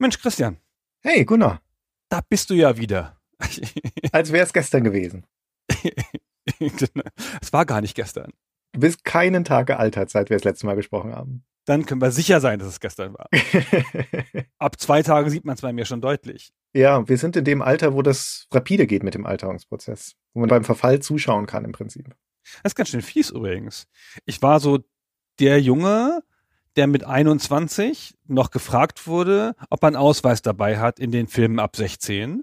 [0.00, 0.56] Mensch, Christian.
[1.02, 1.60] Hey, Gunnar.
[2.08, 3.20] Da bist du ja wieder.
[4.12, 5.26] Als wäre es gestern gewesen.
[6.58, 8.32] es war gar nicht gestern.
[8.72, 11.44] Du bist keinen Tag gealtert, seit wir das letzte Mal gesprochen haben.
[11.66, 13.28] Dann können wir sicher sein, dass es gestern war.
[14.58, 16.50] Ab zwei Tagen sieht man es bei mir schon deutlich.
[16.72, 20.14] Ja, wir sind in dem Alter, wo das rapide geht mit dem Alterungsprozess.
[20.32, 22.08] Wo man beim Verfall zuschauen kann im Prinzip.
[22.62, 23.86] Das ist ganz schön fies übrigens.
[24.24, 24.78] Ich war so
[25.40, 26.22] der Junge,
[26.80, 31.58] der mit 21 noch gefragt wurde, ob er einen Ausweis dabei hat in den Filmen
[31.58, 32.42] ab 16.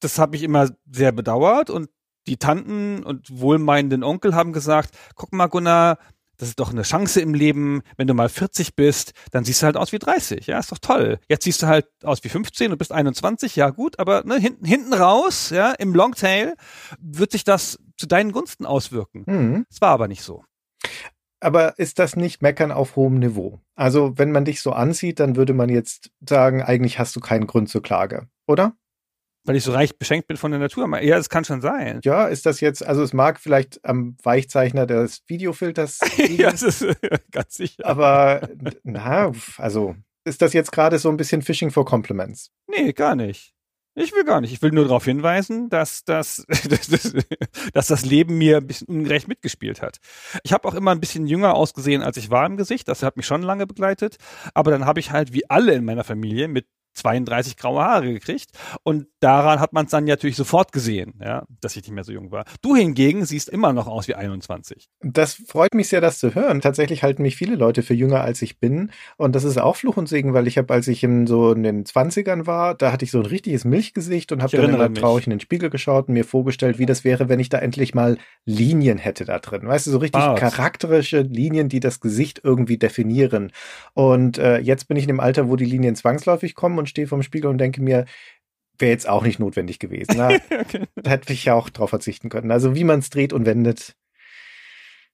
[0.00, 1.88] Das habe ich immer sehr bedauert und
[2.26, 5.98] die Tanten und wohlmeinenden Onkel haben gesagt, guck mal Gunnar,
[6.36, 9.66] das ist doch eine Chance im Leben, wenn du mal 40 bist, dann siehst du
[9.66, 10.48] halt aus wie 30.
[10.48, 11.20] Ja, ist doch toll.
[11.28, 14.64] Jetzt siehst du halt aus wie 15 und bist 21, ja gut, aber ne, hinten,
[14.64, 16.56] hinten raus, ja, im Longtail
[17.00, 19.22] wird sich das zu deinen Gunsten auswirken.
[19.26, 19.66] Mhm.
[19.70, 20.42] Es war aber nicht so.
[21.40, 23.60] Aber ist das nicht Meckern auf hohem Niveau?
[23.76, 27.46] Also, wenn man dich so ansieht, dann würde man jetzt sagen, eigentlich hast du keinen
[27.46, 28.76] Grund zur Klage, oder?
[29.44, 31.00] Weil ich so reich beschenkt bin von der Natur.
[31.00, 32.00] Ja, es kann schon sein.
[32.04, 36.42] Ja, ist das jetzt, also es mag vielleicht am Weichzeichner des Videofilters liegen.
[36.42, 36.86] ja, das ist
[37.30, 37.86] ganz sicher.
[37.86, 38.48] Aber,
[38.82, 42.50] na, also, ist das jetzt gerade so ein bisschen Fishing for Compliments?
[42.66, 43.54] Nee, gar nicht.
[44.00, 44.52] Ich will gar nicht.
[44.52, 47.14] Ich will nur darauf hinweisen, dass das, dass,
[47.72, 49.98] dass das Leben mir ein bisschen ungerecht mitgespielt hat.
[50.44, 52.86] Ich habe auch immer ein bisschen jünger ausgesehen, als ich war im Gesicht.
[52.86, 54.16] Das hat mich schon lange begleitet.
[54.54, 56.66] Aber dann habe ich halt wie alle in meiner Familie mit
[56.98, 58.50] 32 graue Haare gekriegt.
[58.82, 62.12] Und daran hat man es dann natürlich sofort gesehen, ja, dass ich nicht mehr so
[62.12, 62.44] jung war.
[62.62, 64.88] Du hingegen siehst immer noch aus wie 21.
[65.00, 66.60] Das freut mich sehr, das zu hören.
[66.60, 68.90] Tatsächlich halten mich viele Leute für jünger, als ich bin.
[69.16, 71.62] Und das ist auch Fluch und Segen, weil ich habe, als ich in so in
[71.62, 75.26] den 20ern war, da hatte ich so ein richtiges Milchgesicht und habe dann immer traurig
[75.26, 78.18] in den Spiegel geschaut und mir vorgestellt, wie das wäre, wenn ich da endlich mal
[78.44, 79.66] Linien hätte da drin.
[79.66, 80.34] Weißt du, so richtig ah.
[80.34, 83.52] charakterische Linien, die das Gesicht irgendwie definieren.
[83.94, 86.90] Und äh, jetzt bin ich in dem Alter, wo die Linien zwangsläufig kommen und und
[86.90, 88.06] stehe vorm Spiegel und denke mir,
[88.78, 90.16] wäre jetzt auch nicht notwendig gewesen.
[90.16, 90.40] Ne?
[90.50, 90.84] okay.
[90.96, 92.50] Da hätte ich ja auch drauf verzichten können.
[92.50, 93.94] Also wie man es dreht und wendet.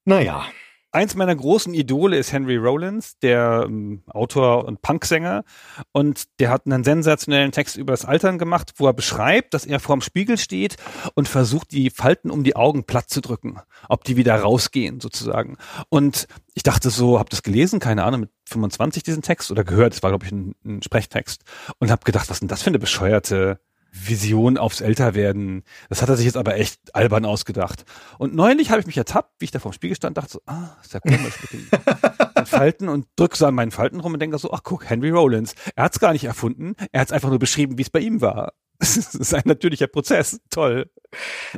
[0.04, 0.46] Naja.
[0.94, 5.42] Eins meiner großen Idole ist Henry Rollins, der ähm, Autor und Punksänger.
[5.90, 9.80] Und der hat einen sensationellen Text über das Altern gemacht, wo er beschreibt, dass er
[9.80, 10.76] vorm Spiegel steht
[11.14, 15.56] und versucht, die Falten um die Augen platt zu drücken, ob die wieder rausgehen sozusagen.
[15.88, 19.94] Und ich dachte so, habe das gelesen, keine Ahnung, mit 25 diesen Text oder gehört,
[19.94, 21.42] es war glaube ich ein, ein Sprechtext
[21.80, 23.58] und habe gedacht, was denn das für eine bescheuerte
[23.94, 25.62] Vision aufs Älterwerden.
[25.88, 27.84] Das hat er sich jetzt aber echt albern ausgedacht.
[28.18, 30.42] Und neulich habe ich mich ertappt, wie ich da vor dem Spiegel stand, dachte so,
[30.46, 31.34] ah, ist ja komisch
[32.44, 35.10] den Falten und drücke so an meinen Falten rum und denke so, ach guck, Henry
[35.10, 35.54] Rollins.
[35.74, 38.00] Er hat es gar nicht erfunden, er hat es einfach nur beschrieben, wie es bei
[38.00, 38.52] ihm war.
[38.80, 40.40] Das ist ein natürlicher Prozess.
[40.50, 40.90] Toll.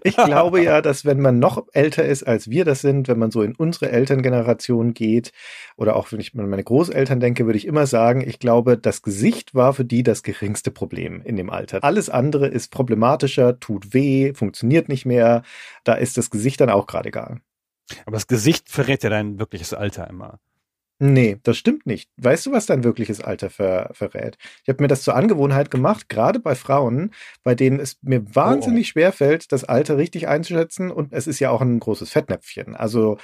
[0.05, 3.31] Ich glaube ja, dass wenn man noch älter ist, als wir das sind, wenn man
[3.31, 5.33] so in unsere Elterngeneration geht,
[5.77, 9.03] oder auch wenn ich an meine Großeltern denke, würde ich immer sagen, ich glaube, das
[9.03, 11.83] Gesicht war für die das geringste Problem in dem Alter.
[11.83, 15.43] Alles andere ist problematischer, tut weh, funktioniert nicht mehr.
[15.85, 17.41] Da ist das Gesicht dann auch gerade egal.
[18.05, 20.39] Aber das Gesicht verrät ja dein wirkliches Alter immer.
[20.99, 22.11] Nee, das stimmt nicht.
[22.17, 24.39] Weißt du, was dein wirkliches Alter ver verrät?
[24.63, 27.11] Ich habe mir das zur Angewohnheit gemacht, gerade bei Frauen,
[27.43, 30.91] bei denen es mir wahnsinnig oh, schwer fällt, das Alter richtig einzuschätzen.
[30.91, 32.75] Und es ist ja auch ein großes Fettnäpfchen.
[32.75, 33.19] Also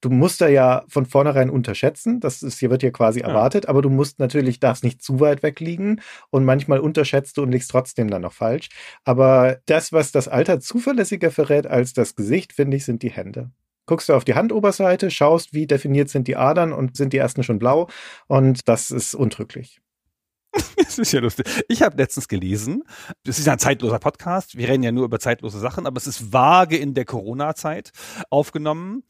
[0.00, 2.20] du musst da ja von vornherein unterschätzen.
[2.20, 3.28] Das ist, hier wird ja quasi ja.
[3.28, 6.00] erwartet, aber du musst natürlich, darfst nicht zu weit weg liegen
[6.30, 8.70] und manchmal unterschätzt du und liegst trotzdem dann noch falsch.
[9.04, 13.50] Aber das, was das Alter zuverlässiger verrät als das Gesicht, finde ich, sind die Hände
[13.88, 17.42] guckst du auf die Handoberseite, schaust, wie definiert sind die Adern und sind die ersten
[17.42, 17.88] schon blau
[18.28, 19.80] und das ist untrüglich.
[20.76, 21.46] Das ist ja lustig.
[21.68, 22.82] Ich habe letztens gelesen,
[23.24, 26.32] das ist ein zeitloser Podcast, wir reden ja nur über zeitlose Sachen, aber es ist
[26.32, 27.90] vage in der Corona-Zeit
[28.30, 29.02] aufgenommen.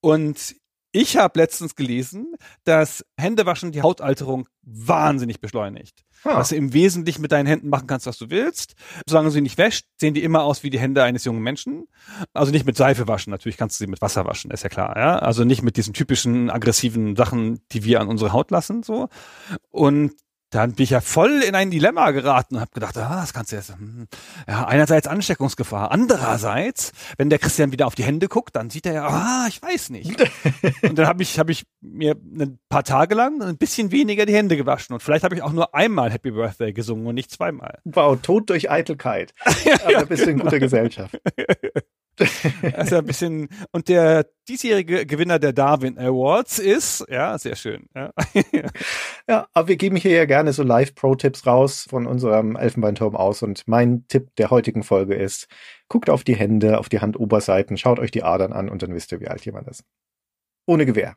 [0.00, 0.56] Und
[0.94, 6.04] ich habe letztens gelesen, dass Händewaschen die Hautalterung wahnsinnig beschleunigt.
[6.22, 6.36] Ah.
[6.36, 8.74] Dass du im Wesentlichen mit deinen Händen machen kannst, was du willst.
[9.06, 11.88] Solange du sie nicht wäscht, sehen die immer aus wie die Hände eines jungen Menschen.
[12.32, 14.96] Also nicht mit Seife waschen, natürlich kannst du sie mit Wasser waschen, ist ja klar.
[14.96, 15.18] Ja?
[15.18, 18.84] Also nicht mit diesen typischen aggressiven Sachen, die wir an unsere Haut lassen.
[18.84, 19.08] so.
[19.70, 20.12] Und
[20.54, 23.50] dann bin ich ja voll in ein Dilemma geraten und habe gedacht, ah, das kannst
[23.50, 24.06] du jetzt, hm,
[24.46, 28.94] ja, einerseits Ansteckungsgefahr, andererseits, wenn der Christian wieder auf die Hände guckt, dann sieht er
[28.94, 30.10] ja, ah, ich weiß nicht.
[30.82, 34.34] und dann habe ich, hab ich mir ein paar Tage lang ein bisschen weniger die
[34.34, 37.80] Hände gewaschen und vielleicht habe ich auch nur einmal Happy Birthday gesungen und nicht zweimal.
[37.84, 39.34] Wow, Tod durch Eitelkeit.
[39.64, 40.66] ja, Aber bist du in guter genau.
[40.66, 41.18] Gesellschaft.
[42.74, 47.86] Also ein bisschen, und der diesjährige Gewinner der Darwin Awards ist, ja, sehr schön.
[47.94, 48.10] Ja,
[49.28, 53.42] ja aber wir geben hier ja gerne so Live-Pro-Tipps raus von unserem Elfenbeinturm aus.
[53.42, 55.48] Und mein Tipp der heutigen Folge ist,
[55.88, 59.12] guckt auf die Hände, auf die Handoberseiten, schaut euch die Adern an und dann wisst
[59.12, 59.84] ihr, wie alt jemand ist.
[60.66, 61.16] Ohne Gewehr.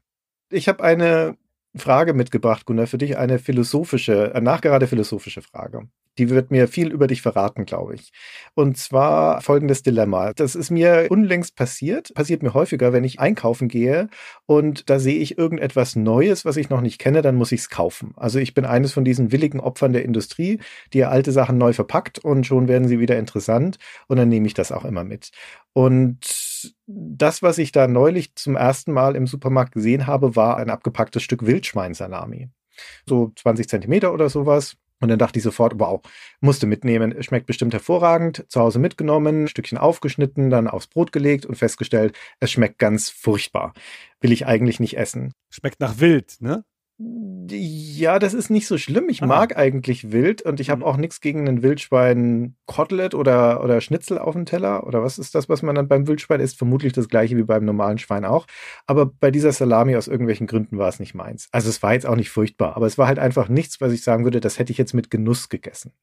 [0.50, 1.38] Ich habe eine
[1.75, 5.88] Frage mitgebracht, Gunnar, für dich eine philosophische, eine nachgerade philosophische Frage.
[6.18, 8.12] Die wird mir viel über dich verraten, glaube ich.
[8.56, 10.34] Und zwar folgendes Dilemma.
[10.34, 14.10] Das ist mir unlängst passiert, passiert mir häufiger, wenn ich einkaufen gehe
[14.48, 17.69] und da sehe ich irgendetwas Neues, was ich noch nicht kenne, dann muss ich es
[17.69, 18.14] kaufen.
[18.16, 20.60] Also ich bin eines von diesen willigen Opfern der Industrie,
[20.94, 23.78] die alte Sachen neu verpackt und schon werden sie wieder interessant
[24.08, 25.31] und dann nehme ich das auch immer mit.
[25.74, 26.47] Und
[26.86, 31.24] das, was ich da neulich zum ersten Mal im Supermarkt gesehen habe, war ein abgepacktes
[31.24, 32.50] Stück Wildschweinsalami.
[33.06, 36.01] So 20 Zentimeter oder sowas und dann dachte ich sofort, wow,
[36.42, 41.56] musste mitnehmen, schmeckt bestimmt hervorragend, zu Hause mitgenommen, Stückchen aufgeschnitten, dann aufs Brot gelegt und
[41.56, 43.74] festgestellt, es schmeckt ganz furchtbar.
[44.21, 45.33] Will ich eigentlich nicht essen.
[45.50, 46.63] Schmeckt nach Wild, ne?
[47.00, 49.08] Ja, das ist nicht so schlimm.
[49.10, 49.28] Ich Aha.
[49.28, 50.86] mag eigentlich Wild und ich habe mhm.
[50.86, 54.88] auch nichts gegen einen Wildschwein Kotelett oder, oder Schnitzel auf dem Teller.
[54.88, 56.58] Oder was ist das, was man dann beim Wildschwein isst?
[56.58, 58.48] Vermutlich das gleiche wie beim normalen Schwein auch.
[58.88, 61.48] Aber bei dieser Salami aus irgendwelchen Gründen war es nicht meins.
[61.52, 64.02] Also es war jetzt auch nicht furchtbar, aber es war halt einfach nichts, was ich
[64.02, 65.94] sagen würde, das hätte ich jetzt mit Genuss gegessen.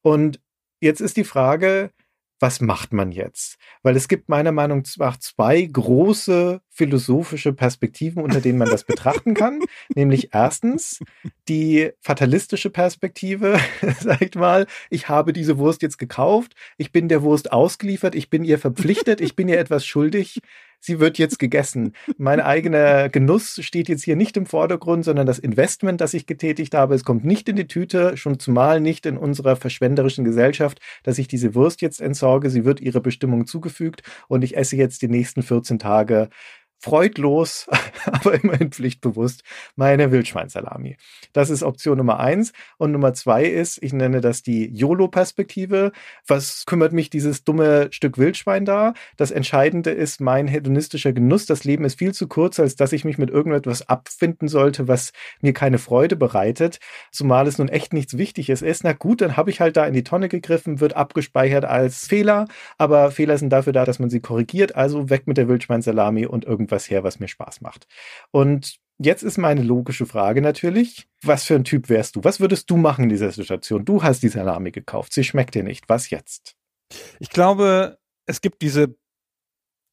[0.00, 0.40] Und
[0.80, 1.90] jetzt ist die Frage,
[2.40, 3.58] was macht man jetzt?
[3.82, 9.34] Weil es gibt meiner Meinung nach zwei große philosophische Perspektiven, unter denen man das betrachten
[9.34, 9.60] kann.
[9.94, 11.00] Nämlich erstens
[11.48, 13.60] die fatalistische Perspektive,
[14.00, 18.44] sagt mal, ich habe diese Wurst jetzt gekauft, ich bin der Wurst ausgeliefert, ich bin
[18.44, 20.40] ihr verpflichtet, ich bin ihr etwas schuldig,
[20.80, 21.92] sie wird jetzt gegessen.
[22.16, 26.74] Mein eigener Genuss steht jetzt hier nicht im Vordergrund, sondern das Investment, das ich getätigt
[26.74, 31.18] habe, es kommt nicht in die Tüte, schon zumal nicht in unserer verschwenderischen Gesellschaft, dass
[31.18, 32.50] ich diese Wurst jetzt entsorge.
[32.50, 36.28] Sie wird ihrer Bestimmung zugefügt und ich esse jetzt die nächsten 14 Tage
[36.80, 37.66] freudlos,
[38.06, 39.42] aber immerhin pflichtbewusst
[39.76, 40.96] meine Wildschweinsalami.
[41.32, 42.52] Das ist Option Nummer eins.
[42.78, 45.92] Und Nummer zwei ist, ich nenne das die YOLO-Perspektive.
[46.26, 48.94] Was kümmert mich dieses dumme Stück Wildschwein da?
[49.18, 51.44] Das Entscheidende ist mein hedonistischer Genuss.
[51.44, 55.12] Das Leben ist viel zu kurz, als dass ich mich mit irgendetwas abfinden sollte, was
[55.42, 56.80] mir keine Freude bereitet.
[57.12, 58.84] Zumal es nun echt nichts Wichtiges ist.
[58.84, 62.46] Na gut, dann habe ich halt da in die Tonne gegriffen, wird abgespeichert als Fehler.
[62.78, 64.76] Aber Fehler sind dafür da, dass man sie korrigiert.
[64.76, 67.86] Also weg mit der Wildschweinsalami und irgendwie irgendwas her, was mir Spaß macht.
[68.30, 72.24] Und jetzt ist meine logische Frage natürlich, was für ein Typ wärst du?
[72.24, 73.84] Was würdest du machen in dieser Situation?
[73.84, 75.88] Du hast die Salami gekauft, sie schmeckt dir nicht.
[75.88, 76.54] Was jetzt?
[77.18, 78.96] Ich glaube, es gibt diese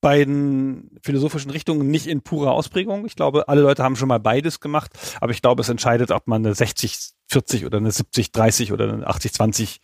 [0.01, 3.05] beiden philosophischen Richtungen nicht in purer Ausprägung.
[3.05, 6.27] Ich glaube, alle Leute haben schon mal beides gemacht, aber ich glaube, es entscheidet, ob
[6.27, 9.81] man eine 60 40 oder eine 70 30 oder eine 80 20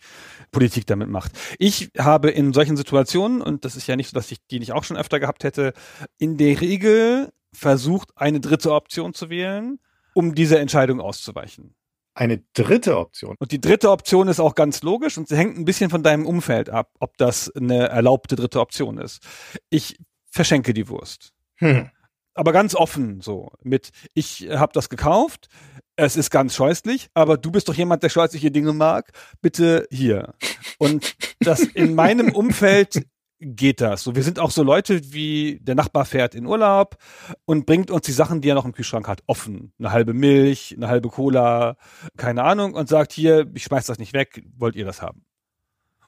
[0.50, 1.32] Politik damit macht.
[1.58, 4.72] Ich habe in solchen Situationen und das ist ja nicht so, dass ich die nicht
[4.72, 5.74] auch schon öfter gehabt hätte,
[6.18, 9.78] in der Regel versucht eine dritte Option zu wählen,
[10.14, 11.74] um dieser Entscheidung auszuweichen.
[12.14, 13.34] Eine dritte Option.
[13.38, 16.26] Und die dritte Option ist auch ganz logisch und sie hängt ein bisschen von deinem
[16.26, 19.20] Umfeld ab, ob das eine erlaubte dritte Option ist.
[19.68, 19.98] Ich
[20.30, 21.32] verschenke die Wurst.
[21.56, 21.90] Hm.
[22.34, 25.48] Aber ganz offen so mit, ich habe das gekauft,
[25.96, 30.34] es ist ganz scheußlich, aber du bist doch jemand, der scheußliche Dinge mag, bitte hier.
[30.78, 33.06] Und das in meinem Umfeld
[33.40, 34.02] geht das.
[34.02, 36.96] So, wir sind auch so Leute wie der Nachbar fährt in Urlaub
[37.44, 39.72] und bringt uns die Sachen, die er noch im Kühlschrank hat, offen.
[39.78, 41.76] Eine halbe Milch, eine halbe Cola,
[42.16, 45.23] keine Ahnung, und sagt hier, ich schmeiß das nicht weg, wollt ihr das haben?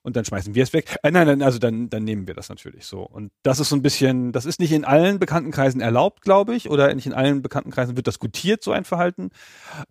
[0.07, 0.97] Und dann schmeißen wir es weg.
[1.03, 3.03] Äh, nein, nein, also dann, dann nehmen wir das natürlich so.
[3.03, 6.71] Und das ist so ein bisschen, das ist nicht in allen Bekanntenkreisen erlaubt, glaube ich,
[6.71, 9.31] oder nicht in allen Bekanntenkreisen wird das gutiert, so ein Verhalten.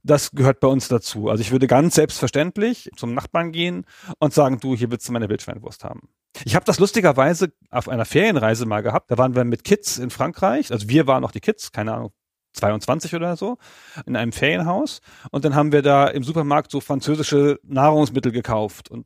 [0.04, 1.28] Das gehört bei uns dazu.
[1.30, 3.86] Also ich würde ganz selbstverständlich zum Nachbarn gehen
[4.20, 6.08] und sagen, du, hier willst du meine Wildschweinwurst haben.
[6.46, 9.12] Ich habe das lustigerweise auf einer Ferienreise mal gehabt.
[9.12, 10.72] Da waren wir mit Kids in Frankreich.
[10.72, 12.12] Also wir waren noch die Kids, keine Ahnung,
[12.54, 13.58] 22 oder so,
[14.06, 15.02] in einem Ferienhaus.
[15.32, 18.90] Und dann haben wir da im Supermarkt so französische Nahrungsmittel gekauft.
[18.90, 19.06] Und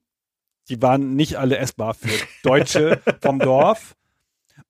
[0.70, 2.10] die waren nicht alle essbar für
[2.44, 3.96] Deutsche vom Dorf.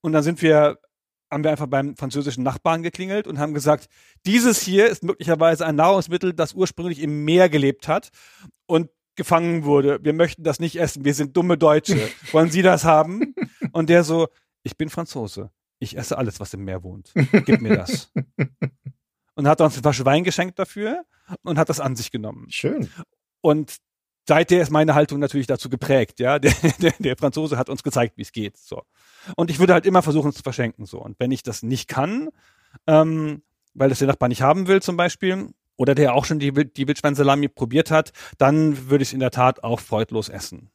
[0.01, 0.79] Und dann sind wir,
[1.29, 3.89] haben wir einfach beim französischen Nachbarn geklingelt und haben gesagt,
[4.25, 8.09] dieses hier ist möglicherweise ein Nahrungsmittel, das ursprünglich im Meer gelebt hat
[8.65, 9.99] und gefangen wurde.
[10.01, 11.03] Wir möchten das nicht essen.
[11.03, 12.09] Wir sind dumme Deutsche.
[12.31, 13.35] Wollen Sie das haben?
[13.73, 14.29] Und der so,
[14.63, 15.51] ich bin Franzose.
[15.79, 17.11] Ich esse alles, was im Meer wohnt.
[17.45, 18.11] Gib mir das.
[19.35, 21.05] Und hat uns eine Flasche Wein geschenkt dafür
[21.43, 22.47] und hat das an sich genommen.
[22.49, 22.89] Schön.
[23.39, 23.77] Und
[24.29, 26.39] seither ist meine Haltung natürlich dazu geprägt, ja.
[26.39, 28.57] Der, der, der Franzose hat uns gezeigt, wie es geht.
[28.57, 28.83] So.
[29.35, 30.85] Und ich würde halt immer versuchen, es zu verschenken.
[30.85, 31.01] So.
[31.01, 32.29] Und wenn ich das nicht kann,
[32.87, 33.41] ähm,
[33.73, 36.87] weil das der Nachbar nicht haben will, zum Beispiel, oder der auch schon die, die
[36.87, 40.69] Wildschweinsalami probiert hat, dann würde ich es in der Tat auch freudlos essen.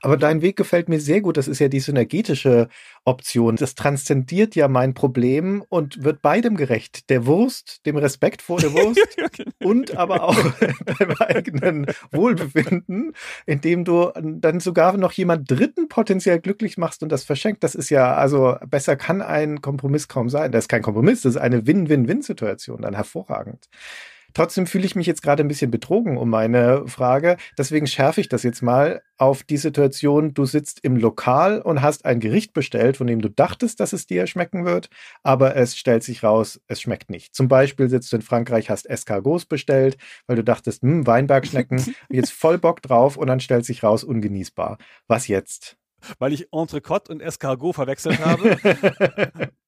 [0.00, 1.36] Aber dein Weg gefällt mir sehr gut.
[1.36, 2.68] Das ist ja die synergetische
[3.04, 3.56] Option.
[3.56, 7.10] Das transzendiert ja mein Problem und wird beidem gerecht.
[7.10, 9.50] Der Wurst, dem Respekt vor der Wurst genau.
[9.62, 10.36] und aber auch
[10.98, 13.12] deinem eigenen Wohlbefinden,
[13.46, 17.64] indem du dann sogar noch jemand Dritten potenziell glücklich machst und das verschenkt.
[17.64, 20.52] Das ist ja, also besser kann ein Kompromiss kaum sein.
[20.52, 22.82] Das ist kein Kompromiss, das ist eine Win-Win-Win-Situation.
[22.82, 23.68] Dann hervorragend.
[24.34, 27.36] Trotzdem fühle ich mich jetzt gerade ein bisschen betrogen um meine Frage.
[27.58, 32.04] Deswegen schärfe ich das jetzt mal auf die Situation, du sitzt im Lokal und hast
[32.04, 34.88] ein Gericht bestellt, von dem du dachtest, dass es dir schmecken wird,
[35.22, 37.34] aber es stellt sich raus, es schmeckt nicht.
[37.34, 39.96] Zum Beispiel sitzt du in Frankreich, hast Escargots bestellt,
[40.26, 44.78] weil du dachtest, hm, Weinbergschnecken, jetzt voll Bock drauf und dann stellt sich raus, ungenießbar.
[45.06, 45.76] Was jetzt?
[46.18, 48.56] Weil ich Entrecote und Escargot verwechselt habe.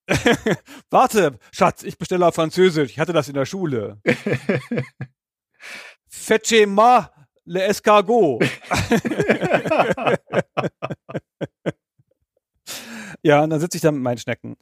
[0.90, 2.90] Warte, Schatz, ich bestelle auf Französisch.
[2.90, 4.00] Ich hatte das in der Schule.
[6.08, 7.08] Fetchez-moi
[7.44, 8.42] le escargot.
[13.22, 14.56] ja, und dann sitze ich da mit meinen Schnecken.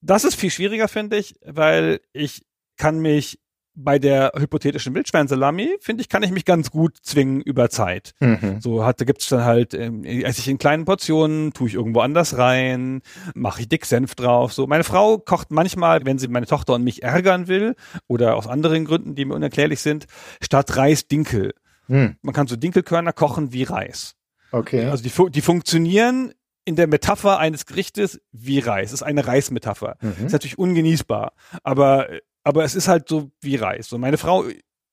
[0.00, 2.44] Das ist viel schwieriger, finde ich, weil ich
[2.76, 3.40] kann mich
[3.74, 8.12] bei der hypothetischen Wildschweinsalami, finde ich, kann ich mich ganz gut zwingen über Zeit.
[8.20, 8.60] Mhm.
[8.60, 12.00] So hat, gibt es dann halt, ähm, esse ich in kleinen Portionen, tue ich irgendwo
[12.00, 13.00] anders rein,
[13.34, 14.52] mache ich dick Senf drauf.
[14.52, 17.74] So, meine Frau kocht manchmal, wenn sie meine Tochter und mich ärgern will
[18.08, 20.06] oder aus anderen Gründen, die mir unerklärlich sind,
[20.42, 21.54] statt Reis Dinkel.
[21.88, 22.16] Mhm.
[22.22, 24.14] Man kann so Dinkelkörner kochen wie Reis.
[24.50, 24.86] Okay.
[24.86, 26.32] Also die, die funktionieren
[26.64, 28.90] in der Metapher eines Gerichtes wie Reis.
[28.90, 29.96] Das ist eine Reismetapher.
[30.00, 30.26] Mhm.
[30.26, 32.08] Ist natürlich ungenießbar, aber
[32.44, 33.92] aber es ist halt so wie Reis.
[33.92, 34.44] Und meine Frau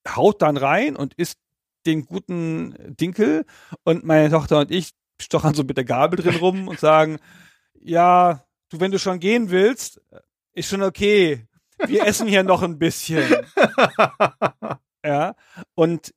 [0.07, 1.37] haut dann rein und isst
[1.85, 3.45] den guten Dinkel
[3.83, 4.91] und meine Tochter und ich
[5.21, 7.19] stochern so mit der Gabel drin rum und sagen,
[7.79, 10.01] ja, du, wenn du schon gehen willst,
[10.53, 11.45] ist schon okay.
[11.85, 13.23] Wir essen hier noch ein bisschen.
[15.05, 15.35] ja.
[15.75, 16.13] Und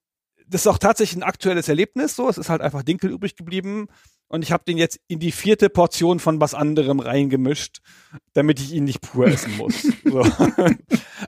[0.48, 2.28] das ist auch tatsächlich ein aktuelles Erlebnis so.
[2.28, 3.88] Es ist halt einfach Dinkel übrig geblieben
[4.32, 7.80] und ich habe den jetzt in die vierte Portion von was anderem reingemischt,
[8.32, 9.86] damit ich ihn nicht pur essen muss.
[10.04, 10.26] So.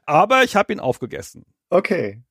[0.04, 1.44] Aber ich habe ihn aufgegessen.
[1.70, 2.22] Okay.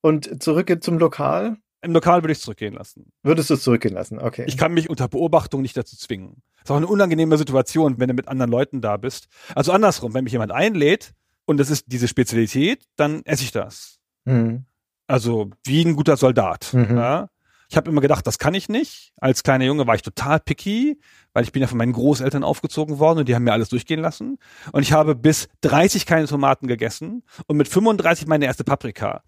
[0.00, 1.56] Und zurück zum Lokal?
[1.82, 3.12] Im Lokal würde ich es zurückgehen lassen.
[3.22, 4.18] Würdest du es zurückgehen lassen?
[4.18, 4.44] Okay.
[4.46, 6.42] Ich kann mich unter Beobachtung nicht dazu zwingen.
[6.58, 9.26] Das ist auch eine unangenehme Situation, wenn du mit anderen Leuten da bist.
[9.54, 11.12] Also andersrum, wenn mich jemand einlädt
[11.44, 13.98] und das ist diese Spezialität, dann esse ich das.
[14.24, 14.64] Mhm.
[15.08, 16.72] Also wie ein guter Soldat.
[16.72, 16.96] Mhm.
[16.96, 17.28] Ja?
[17.72, 19.14] Ich habe immer gedacht, das kann ich nicht.
[19.16, 21.00] Als kleiner Junge war ich total picky,
[21.32, 23.98] weil ich bin ja von meinen Großeltern aufgezogen worden und die haben mir alles durchgehen
[23.98, 24.36] lassen.
[24.72, 29.22] Und ich habe bis 30 keine Tomaten gegessen und mit 35 meine erste Paprika.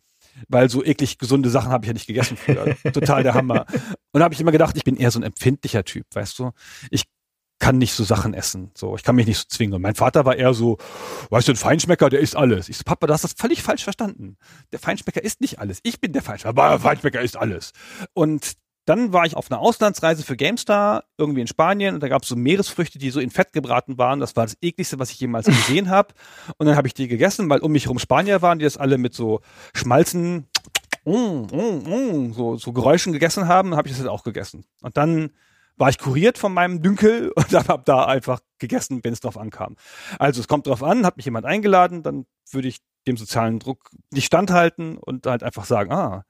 [0.49, 2.77] Weil so eklig gesunde Sachen habe ich ja nicht gegessen früher.
[2.93, 3.65] Total der Hammer.
[4.13, 6.51] Und da habe ich immer gedacht, ich bin eher so ein empfindlicher Typ, weißt du?
[6.91, 7.05] Ich
[7.59, 8.71] kann nicht so Sachen essen.
[8.75, 9.75] So, ich kann mich nicht so zwingen.
[9.75, 10.79] Und mein Vater war eher so,
[11.31, 12.69] weißt du, ein Feinschmecker, der isst alles.
[12.69, 14.37] Ich so, Papa, du hast das völlig falsch verstanden.
[14.73, 15.81] Der Feinschmecker isst nicht alles.
[15.83, 17.73] Ich bin der Feinschmecker, aber der Feinschmecker isst alles.
[18.13, 18.57] Und
[18.87, 22.29] dann war ich auf einer Auslandsreise für GameStar, irgendwie in Spanien, und da gab es
[22.29, 24.21] so Meeresfrüchte, die so in Fett gebraten waren.
[24.21, 26.15] Das war das ekligste, was ich jemals gesehen habe.
[26.59, 28.99] Und dann habe ich die gegessen, weil um mich herum Spanier waren, die das alle
[28.99, 29.41] mit so
[29.75, 30.49] Schmalzen,
[31.07, 34.67] mm, mm, mm, so, so Geräuschen gegessen haben, habe ich das auch gegessen.
[34.83, 35.31] Und dann
[35.77, 39.77] war ich kuriert von meinem Dünkel und habe da einfach gegessen, wenn es drauf ankam.
[40.19, 43.91] Also es kommt drauf an, hat mich jemand eingeladen, dann würde ich dem sozialen Druck
[44.11, 46.25] nicht standhalten und halt einfach sagen, ah,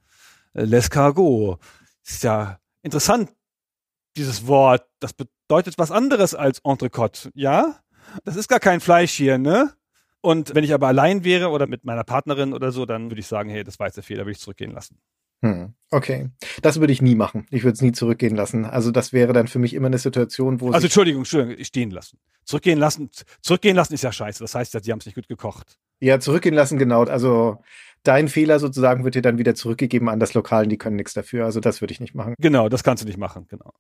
[0.55, 1.61] l'escargot.
[2.05, 3.31] Ist ja interessant,
[4.17, 4.87] dieses Wort.
[5.01, 7.81] Das bedeutet was anderes als Entrecote, ja?
[8.25, 9.73] Das ist gar kein Fleisch hier, ne?
[10.21, 13.27] Und wenn ich aber allein wäre oder mit meiner Partnerin oder so, dann würde ich
[13.27, 14.99] sagen, hey, das war jetzt der Fehler, würde ich zurückgehen lassen.
[15.45, 16.31] Hm, okay.
[16.63, 17.47] Das würde ich nie machen.
[17.51, 18.65] Ich würde es nie zurückgehen lassen.
[18.65, 20.71] Also das wäre dann für mich immer eine Situation, wo.
[20.71, 22.19] Also Entschuldigung, Entschuldigung, stehen lassen.
[22.47, 23.11] Zurückgehen lassen,
[23.43, 24.43] zurückgehen lassen ist ja scheiße.
[24.43, 25.79] Das heißt, sie haben es nicht gut gekocht.
[26.01, 27.05] Ja, zurückgehen lassen, genau.
[27.05, 27.59] Also
[28.05, 31.13] dein Fehler sozusagen wird dir dann wieder zurückgegeben an das Lokal und die können nichts
[31.13, 31.45] dafür.
[31.45, 32.35] Also das würde ich nicht machen.
[32.39, 33.75] Genau, das kannst du nicht machen, genau.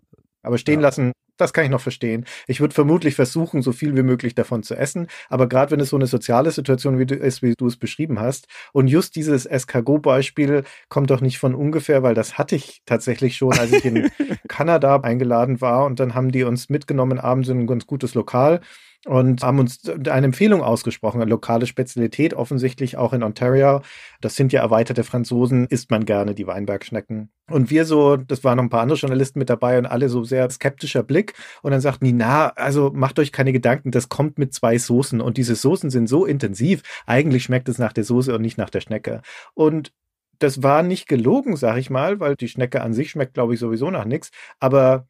[0.45, 0.87] Aber stehen ja.
[0.87, 2.27] lassen, das kann ich noch verstehen.
[2.47, 5.09] Ich würde vermutlich versuchen, so viel wie möglich davon zu essen.
[5.29, 8.21] Aber gerade wenn es so eine soziale Situation wie du, ist, wie du es beschrieben
[8.21, 13.37] hast, und just dieses Escargot-Beispiel kommt doch nicht von ungefähr, weil das hatte ich tatsächlich
[13.37, 14.11] schon, als ich in
[14.49, 15.85] Kanada eingeladen war.
[15.87, 18.61] Und dann haben die uns mitgenommen abends in ein ganz gutes Lokal
[19.07, 23.83] und haben uns eine Empfehlung ausgesprochen, eine lokale Spezialität, offensichtlich auch in Ontario.
[24.21, 27.31] Das sind ja erweiterte Franzosen, isst man gerne die Weinbergschnecken.
[27.51, 30.25] Und wir so, das waren noch ein paar andere Journalisten mit dabei und alle so
[30.25, 31.35] sehr skeptischer Blick.
[31.63, 35.21] Und dann sagten die, na, also macht euch keine Gedanken, das kommt mit zwei Soßen.
[35.21, 36.83] Und diese Soßen sind so intensiv.
[37.07, 39.21] Eigentlich schmeckt es nach der Soße und nicht nach der Schnecke.
[39.53, 39.93] Und
[40.39, 43.61] das war nicht gelogen, sag ich mal, weil die Schnecke an sich schmeckt, glaube ich,
[43.61, 44.31] sowieso nach nichts.
[44.59, 45.07] Aber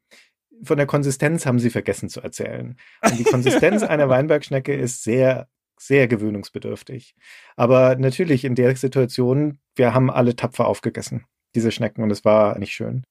[0.64, 2.76] von der Konsistenz haben sie vergessen zu erzählen.
[3.02, 7.14] Und die Konsistenz einer Weinbergschnecke ist sehr, sehr gewöhnungsbedürftig.
[7.56, 12.58] Aber natürlich in der Situation, wir haben alle tapfer aufgegessen, diese Schnecken, und es war
[12.58, 13.04] nicht schön.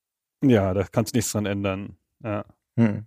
[0.43, 1.98] Ja, da kannst du nichts dran ändern.
[2.24, 2.45] Ja.
[2.77, 3.05] Hm.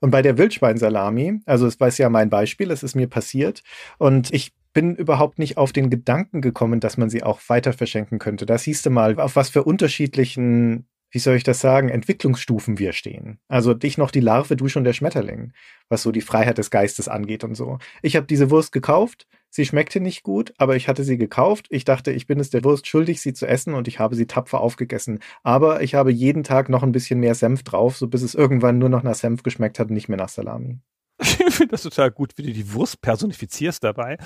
[0.00, 3.62] Und bei der Wildschweinsalami, also es weiß ja mein Beispiel, es ist mir passiert
[3.98, 8.18] und ich bin überhaupt nicht auf den Gedanken gekommen, dass man sie auch weiter verschenken
[8.18, 8.44] könnte.
[8.44, 10.86] Da siehst du mal, auf was für unterschiedlichen
[11.16, 13.38] wie soll ich das sagen, Entwicklungsstufen wir stehen.
[13.48, 15.54] Also dich noch die Larve, du schon der Schmetterling,
[15.88, 17.78] was so die Freiheit des Geistes angeht und so.
[18.02, 21.68] Ich habe diese Wurst gekauft, sie schmeckte nicht gut, aber ich hatte sie gekauft.
[21.70, 24.26] Ich dachte, ich bin es der Wurst schuldig, sie zu essen und ich habe sie
[24.26, 25.20] tapfer aufgegessen.
[25.42, 28.76] Aber ich habe jeden Tag noch ein bisschen mehr Senf drauf, so bis es irgendwann
[28.76, 30.80] nur noch nach Senf geschmeckt hat nicht mehr nach Salami.
[31.26, 34.18] Ich finde das total gut, wie du die Wurst personifizierst dabei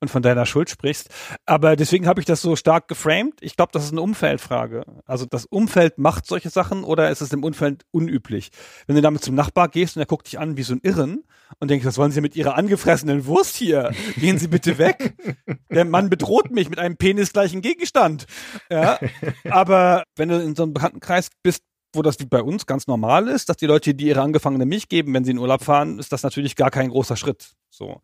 [0.00, 1.10] und von deiner Schuld sprichst.
[1.44, 3.34] Aber deswegen habe ich das so stark geframed.
[3.40, 4.84] Ich glaube, das ist eine Umfeldfrage.
[5.04, 8.50] Also das Umfeld macht solche Sachen oder ist es im Umfeld unüblich?
[8.86, 11.24] Wenn du damit zum Nachbar gehst und er guckt dich an wie so ein Irren
[11.60, 13.92] und denkst, was wollen Sie mit Ihrer angefressenen Wurst hier?
[14.16, 15.14] Gehen Sie bitte weg.
[15.70, 18.26] Der Mann bedroht mich mit einem penisgleichen Gegenstand.
[18.70, 18.98] Ja,
[19.50, 21.62] aber wenn du in so einem Bekanntenkreis bist,
[21.96, 24.88] wo das wie bei uns ganz normal ist, dass die Leute, die ihre angefangene Milch
[24.88, 27.52] geben, wenn sie in Urlaub fahren, ist das natürlich gar kein großer Schritt.
[27.70, 28.00] So.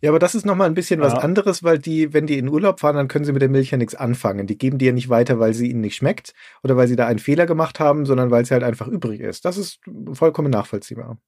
[0.00, 1.06] Ja, aber das ist nochmal ein bisschen ja.
[1.06, 3.70] was anderes, weil die, wenn die in Urlaub fahren, dann können sie mit der Milch
[3.70, 4.46] ja nichts anfangen.
[4.46, 7.06] Die geben die ja nicht weiter, weil sie ihnen nicht schmeckt oder weil sie da
[7.06, 9.44] einen Fehler gemacht haben, sondern weil sie halt einfach übrig ist.
[9.44, 9.80] Das ist
[10.12, 11.18] vollkommen nachvollziehbar.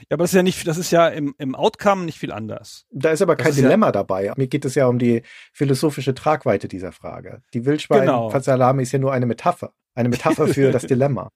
[0.00, 2.84] Ja, aber das ist ja nicht, das ist ja im, im Outcome nicht viel anders.
[2.90, 4.32] Da ist aber kein ist Dilemma ja dabei.
[4.36, 7.42] Mir geht es ja um die philosophische Tragweite dieser Frage.
[7.54, 8.82] Die Wildschwein-Salami genau.
[8.82, 9.72] ist ja nur eine Metapher.
[9.96, 11.30] Eine Metapher für das Dilemma.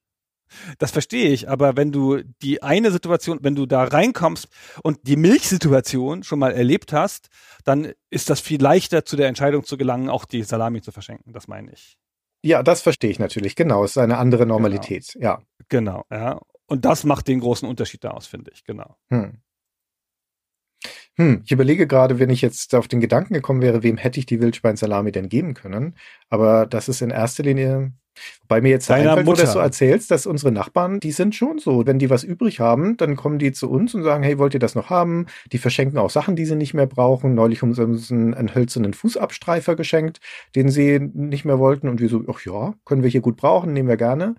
[0.79, 4.49] Das verstehe ich, aber wenn du die eine Situation, wenn du da reinkommst
[4.83, 7.29] und die Milchsituation schon mal erlebt hast,
[7.65, 11.33] dann ist das viel leichter zu der Entscheidung zu gelangen, auch die Salami zu verschenken.
[11.33, 11.97] Das meine ich.
[12.43, 13.55] Ja, das verstehe ich natürlich.
[13.55, 15.13] Genau, es ist eine andere Normalität.
[15.13, 15.25] Genau.
[15.25, 15.43] Ja.
[15.69, 16.41] Genau, ja.
[16.67, 18.97] Und das macht den großen Unterschied daraus, finde ich, genau.
[19.11, 19.43] Hm.
[21.17, 24.27] Hm, ich überlege gerade, wenn ich jetzt auf den Gedanken gekommen wäre, wem hätte ich
[24.27, 25.97] die Wildschweinsalami denn geben können?
[26.29, 27.93] Aber das ist in erster Linie,
[28.49, 31.35] bei mir jetzt Deiner einfällt, wo du das so erzählst, dass unsere Nachbarn, die sind
[31.35, 31.87] schon so.
[31.87, 34.61] Wenn die was übrig haben, dann kommen die zu uns und sagen, hey, wollt ihr
[34.61, 35.27] das noch haben?
[35.53, 37.35] Die verschenken auch Sachen, die sie nicht mehr brauchen.
[37.35, 40.21] Neulich haben sie uns einen, einen hölzernen Fußabstreifer geschenkt,
[40.55, 41.89] den sie nicht mehr wollten.
[41.89, 44.35] Und wir so, ach ja, können wir hier gut brauchen, nehmen wir gerne.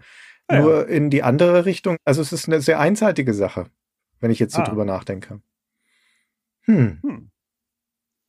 [0.50, 0.62] Ja.
[0.62, 1.98] Nur in die andere Richtung.
[2.04, 3.68] Also es ist eine sehr einseitige Sache,
[4.20, 4.66] wenn ich jetzt so ah.
[4.66, 5.42] drüber nachdenke.
[6.64, 7.00] Hm.
[7.02, 7.32] hm.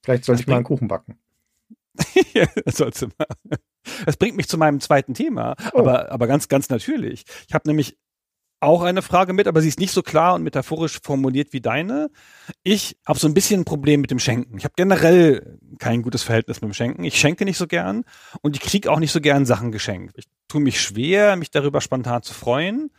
[0.05, 1.19] Vielleicht sollte ich mal einen Kuchen backen.
[2.33, 3.59] ja, sollst du mal.
[4.07, 5.81] Das bringt mich zu meinem zweiten Thema, oh.
[5.81, 7.25] aber, aber ganz, ganz natürlich.
[7.49, 7.97] Ich habe nämlich
[8.61, 12.11] auch eine Frage mit, aber sie ist nicht so klar und metaphorisch formuliert wie deine.
[12.63, 14.57] Ich habe so ein bisschen ein Problem mit dem Schenken.
[14.57, 17.03] Ich habe generell kein gutes Verhältnis mit dem Schenken.
[17.03, 18.05] Ich schenke nicht so gern
[18.41, 20.17] und ich kriege auch nicht so gern Sachen geschenkt.
[20.17, 22.91] Ich tue mich schwer, mich darüber spontan zu freuen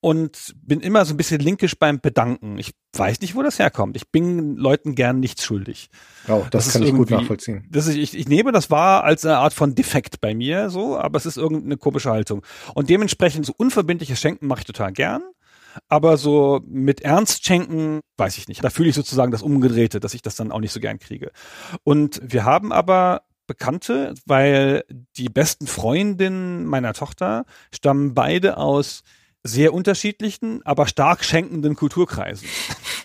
[0.00, 2.58] und bin immer so ein bisschen linkisch beim Bedanken.
[2.58, 3.96] Ich weiß nicht, wo das herkommt.
[3.96, 5.90] Ich bin Leuten gern nichts schuldig.
[6.26, 7.66] Oh, das, das kann ich gut nachvollziehen.
[7.70, 10.98] Das ist, ich, ich nehme das wahr als eine Art von Defekt bei mir, so,
[10.98, 12.44] aber es ist irgendeine komische Haltung.
[12.74, 15.22] Und dementsprechend so unverbindliches Schenken mache ich total gern.
[15.88, 18.64] Aber so mit Ernst schenken, weiß ich nicht.
[18.64, 21.30] Da fühle ich sozusagen das Umgedrehte, dass ich das dann auch nicht so gern kriege.
[21.84, 24.84] Und wir haben aber Bekannte, weil
[25.16, 29.02] die besten Freundinnen meiner Tochter stammen beide aus
[29.42, 32.48] sehr unterschiedlichen, aber stark schenkenden Kulturkreisen.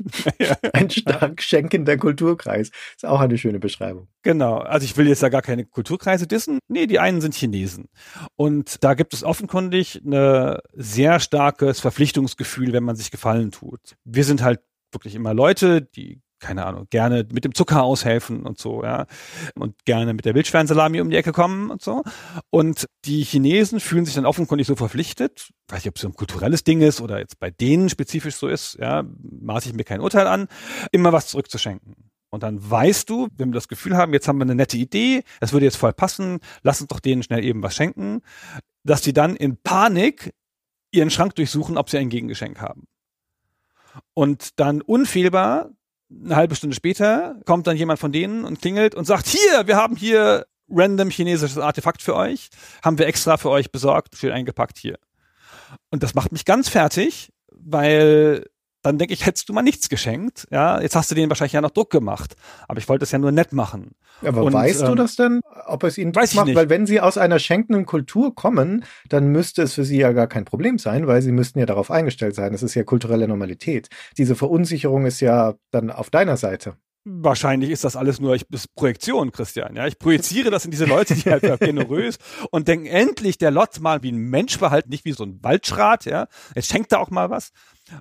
[0.73, 2.71] Ein stark schenkender Kulturkreis.
[2.95, 4.09] Ist auch eine schöne Beschreibung.
[4.23, 4.57] Genau.
[4.57, 6.59] Also ich will jetzt da gar keine Kulturkreise dissen.
[6.67, 7.87] Nee, die einen sind Chinesen.
[8.35, 13.95] Und da gibt es offenkundig ein sehr starkes Verpflichtungsgefühl, wenn man sich Gefallen tut.
[14.03, 14.59] Wir sind halt
[14.91, 19.05] wirklich immer Leute, die keine Ahnung, gerne mit dem Zucker aushelfen und so, ja.
[19.55, 22.03] Und gerne mit der Wildschweinsalami um die Ecke kommen und so.
[22.49, 26.13] Und die Chinesen fühlen sich dann offenkundig so verpflichtet, weiß ich, ob es so ein
[26.13, 29.03] kulturelles Ding ist oder jetzt bei denen spezifisch so ist, ja,
[29.41, 30.47] maße ich mir kein Urteil an,
[30.91, 31.95] immer was zurückzuschenken.
[32.29, 35.23] Und dann weißt du, wenn wir das Gefühl haben, jetzt haben wir eine nette Idee,
[35.39, 38.21] es würde jetzt voll passen, lass uns doch denen schnell eben was schenken,
[38.83, 40.33] dass die dann in Panik
[40.91, 42.87] ihren Schrank durchsuchen, ob sie ein Gegengeschenk haben.
[44.13, 45.69] Und dann unfehlbar
[46.09, 49.75] eine halbe Stunde später kommt dann jemand von denen und klingelt und sagt, hier, wir
[49.75, 52.49] haben hier random chinesisches Artefakt für euch,
[52.83, 54.97] haben wir extra für euch besorgt, schön eingepackt hier.
[55.91, 58.45] Und das macht mich ganz fertig, weil
[58.85, 60.47] dann denke ich, hättest du mal nichts geschenkt.
[60.51, 62.35] Ja, jetzt hast du denen wahrscheinlich ja noch Druck gemacht.
[62.67, 63.91] Aber ich wollte es ja nur nett machen.
[64.21, 66.53] Aber und, weißt ähm, du das denn, ob es ihnen Druck macht?
[66.53, 70.27] Weil wenn sie aus einer schenkenden Kultur kommen, dann müsste es für sie ja gar
[70.27, 72.51] kein Problem sein, weil sie müssten ja darauf eingestellt sein.
[72.51, 73.89] Das ist ja kulturelle Normalität.
[74.17, 76.75] Diese Verunsicherung ist ja dann auf deiner Seite.
[77.07, 79.75] Wahrscheinlich ist das alles nur ich, das Projektion, Christian.
[79.75, 82.17] Ja, ich projiziere das in diese Leute, die halt generös
[82.49, 86.05] und denken endlich der Lot mal wie ein Mensch verhalten, nicht wie so ein Waldschrat.
[86.05, 87.51] Ja, jetzt schenkt er auch mal was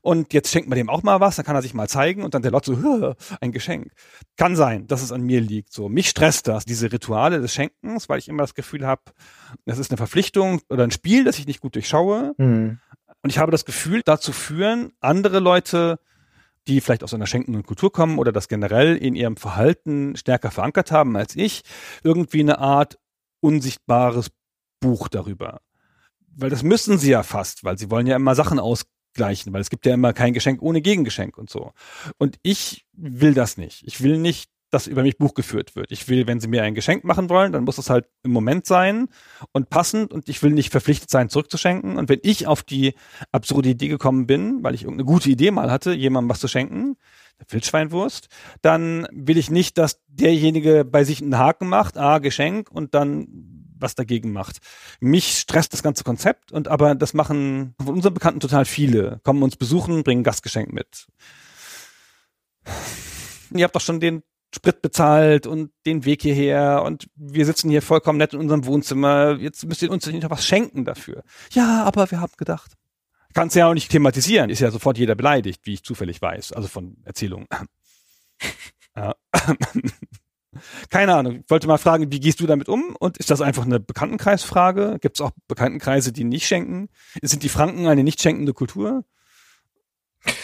[0.02, 2.34] und jetzt schenkt man dem auch mal was, dann kann er sich mal zeigen und
[2.34, 3.92] dann der Lot so ein Geschenk.
[4.36, 5.72] Kann sein, dass es an mir liegt.
[5.72, 9.02] So mich stresst das diese Rituale des Schenkens, weil ich immer das Gefühl habe,
[9.64, 12.34] das ist eine Verpflichtung oder ein Spiel, das ich nicht gut durchschaue.
[12.38, 12.78] Mhm.
[13.22, 15.98] Und ich habe das Gefühl, dazu führen andere Leute
[16.66, 20.90] die vielleicht aus einer schenkenden Kultur kommen oder das generell in ihrem Verhalten stärker verankert
[20.90, 21.62] haben als ich,
[22.02, 22.98] irgendwie eine Art
[23.40, 24.30] unsichtbares
[24.80, 25.60] Buch darüber.
[26.36, 28.58] Weil das müssen sie ja fast, weil sie wollen ja immer Sachen
[29.14, 31.72] ausgleichen, weil es gibt ja immer kein Geschenk ohne Gegengeschenk und so.
[32.18, 33.82] Und ich will das nicht.
[33.86, 35.92] Ich will nicht dass über mich Buch geführt wird.
[35.92, 38.66] Ich will, wenn sie mir ein Geschenk machen wollen, dann muss es halt im Moment
[38.66, 39.06] sein
[39.52, 41.96] und passend und ich will nicht verpflichtet sein, zurückzuschenken.
[41.96, 42.94] Und wenn ich auf die
[43.30, 46.96] absurde Idee gekommen bin, weil ich irgendeine gute Idee mal hatte, jemandem was zu schenken,
[47.38, 48.26] der Wildschweinwurst,
[48.62, 53.28] dann will ich nicht, dass derjenige bei sich einen Haken macht, ah, Geschenk und dann
[53.74, 54.58] was dagegen macht.
[55.00, 59.20] Mich stresst das ganze Konzept und aber das machen von unseren Bekannten total viele.
[59.24, 61.06] Kommen uns besuchen, bringen Gastgeschenk mit.
[63.52, 64.22] Ihr habt doch schon den
[64.54, 69.36] Sprit bezahlt und den Weg hierher und wir sitzen hier vollkommen nett in unserem Wohnzimmer.
[69.38, 71.24] Jetzt müsst ihr uns nicht noch was schenken dafür.
[71.52, 72.72] Ja, aber wir haben gedacht.
[73.34, 76.68] Kannst ja auch nicht thematisieren, ist ja sofort jeder beleidigt, wie ich zufällig weiß, also
[76.68, 77.48] von Erzählungen.
[80.90, 81.40] Keine Ahnung.
[81.44, 82.96] Ich wollte mal fragen, wie gehst du damit um?
[82.98, 84.98] Und ist das einfach eine Bekanntenkreisfrage?
[85.00, 86.88] Gibt es auch Bekanntenkreise, die nicht schenken?
[87.22, 89.04] Sind die Franken eine nicht schenkende Kultur?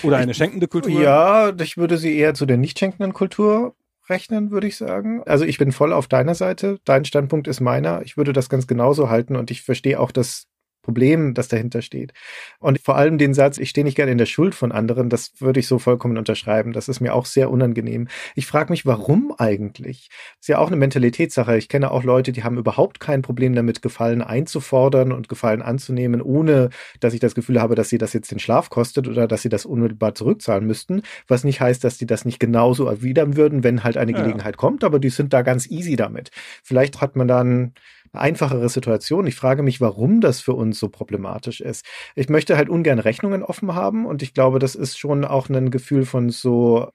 [0.03, 1.01] Oder eine schenkende Kultur?
[1.01, 3.75] Ja, ich würde sie eher zu der nicht schenkenden Kultur
[4.09, 5.23] rechnen, würde ich sagen.
[5.25, 6.81] Also ich bin voll auf deiner Seite.
[6.85, 8.03] Dein Standpunkt ist meiner.
[8.03, 10.49] Ich würde das ganz genauso halten und ich verstehe auch das
[10.83, 12.13] Problem, das dahinter steht.
[12.59, 15.33] Und vor allem den Satz, ich stehe nicht gerne in der Schuld von anderen, das
[15.41, 16.73] würde ich so vollkommen unterschreiben.
[16.73, 18.09] Das ist mir auch sehr unangenehm.
[18.35, 20.09] Ich frage mich, warum eigentlich?
[20.11, 21.57] Das ist ja auch eine Mentalitätssache.
[21.57, 26.23] Ich kenne auch Leute, die haben überhaupt kein Problem damit, Gefallen einzufordern und Gefallen anzunehmen,
[26.23, 29.43] ohne dass ich das Gefühl habe, dass sie das jetzt den Schlaf kostet oder dass
[29.43, 31.03] sie das unmittelbar zurückzahlen müssten.
[31.29, 34.21] Was nicht heißt, dass die das nicht genauso erwidern würden, wenn halt eine ja.
[34.21, 36.31] Gelegenheit kommt, aber die sind da ganz easy damit.
[36.63, 37.75] Vielleicht hat man dann
[38.13, 39.27] einfachere Situation.
[39.27, 41.85] Ich frage mich, warum das für uns so problematisch ist.
[42.15, 45.71] Ich möchte halt ungern Rechnungen offen haben und ich glaube, das ist schon auch ein
[45.71, 46.91] Gefühl von so,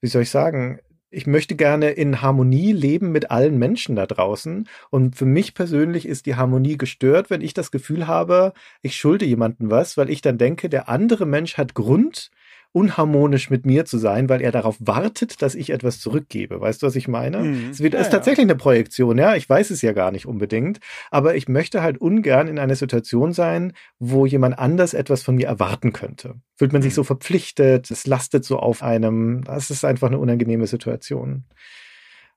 [0.00, 4.68] wie soll ich sagen, ich möchte gerne in Harmonie leben mit allen Menschen da draußen.
[4.90, 8.52] Und für mich persönlich ist die Harmonie gestört, wenn ich das Gefühl habe,
[8.82, 12.30] ich schulde jemandem was, weil ich dann denke, der andere Mensch hat Grund,
[12.72, 16.60] unharmonisch mit mir zu sein, weil er darauf wartet, dass ich etwas zurückgebe.
[16.60, 17.38] Weißt du, was ich meine?
[17.38, 17.70] Mhm.
[17.70, 19.34] Es wird, ja, ist tatsächlich eine Projektion, ja.
[19.34, 20.78] Ich weiß es ja gar nicht unbedingt,
[21.10, 25.46] aber ich möchte halt ungern in einer Situation sein, wo jemand anders etwas von mir
[25.46, 26.34] erwarten könnte.
[26.56, 27.06] Fühlt man sich so mhm.
[27.06, 29.44] verpflichtet, es lastet so auf einem.
[29.44, 31.44] Das ist einfach eine unangenehme Situation.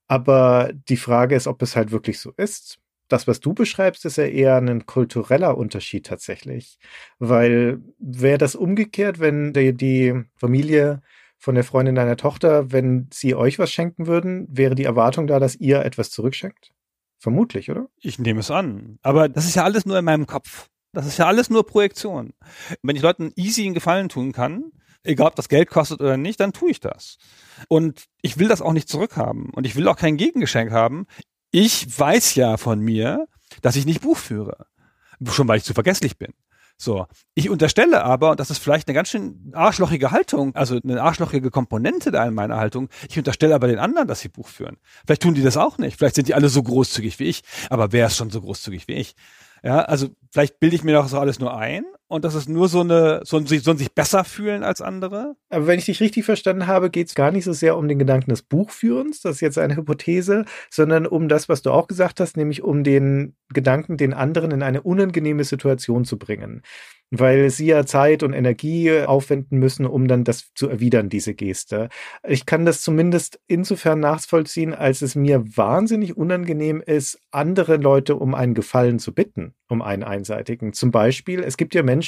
[0.08, 2.81] Aber die Frage ist, ob es halt wirklich so ist
[3.12, 6.78] das, was du beschreibst, ist ja eher ein kultureller Unterschied tatsächlich.
[7.20, 11.02] Weil wäre das umgekehrt, wenn die, die Familie
[11.38, 15.40] von der Freundin deiner Tochter, wenn sie euch was schenken würden, wäre die Erwartung da,
[15.40, 16.72] dass ihr etwas zurückschenkt?
[17.18, 17.88] Vermutlich, oder?
[18.00, 19.00] Ich nehme es an.
[19.02, 20.70] Aber das ist ja alles nur in meinem Kopf.
[20.94, 22.34] Das ist ja alles nur Projektion.
[22.82, 24.72] Wenn ich Leuten easy einen Gefallen tun kann,
[25.04, 27.18] egal ob das Geld kostet oder nicht, dann tue ich das.
[27.68, 29.50] Und ich will das auch nicht zurückhaben.
[29.52, 31.06] Und ich will auch kein Gegengeschenk haben
[31.52, 33.28] ich weiß ja von mir,
[33.62, 34.66] dass ich nicht Buch führe.
[35.30, 36.34] Schon weil ich zu vergesslich bin.
[36.78, 37.06] So.
[37.36, 41.52] Ich unterstelle aber, und das ist vielleicht eine ganz schön arschlochige Haltung, also eine arschlochige
[41.52, 44.78] Komponente da in meiner Haltung, ich unterstelle aber den anderen, dass sie Buch führen.
[45.06, 45.98] Vielleicht tun die das auch nicht.
[45.98, 47.44] Vielleicht sind die alle so großzügig wie ich.
[47.70, 49.14] Aber wer ist schon so großzügig wie ich?
[49.64, 52.68] Ja, also vielleicht bilde ich mir doch so alles nur ein und das ist nur
[52.68, 55.36] so eine, so ein, so ein sich besser fühlen als andere.
[55.50, 58.00] Aber wenn ich dich richtig verstanden habe, geht es gar nicht so sehr um den
[58.00, 62.20] Gedanken des Buchführens, das ist jetzt eine Hypothese, sondern um das, was du auch gesagt
[62.20, 66.64] hast, nämlich um den Gedanken, den anderen in eine unangenehme Situation zu bringen
[67.12, 71.90] weil sie ja Zeit und Energie aufwenden müssen, um dann das zu erwidern, diese Geste.
[72.26, 78.34] Ich kann das zumindest insofern nachvollziehen, als es mir wahnsinnig unangenehm ist, andere Leute um
[78.34, 80.72] einen Gefallen zu bitten, um einen einseitigen.
[80.72, 82.01] Zum Beispiel, es gibt ja Menschen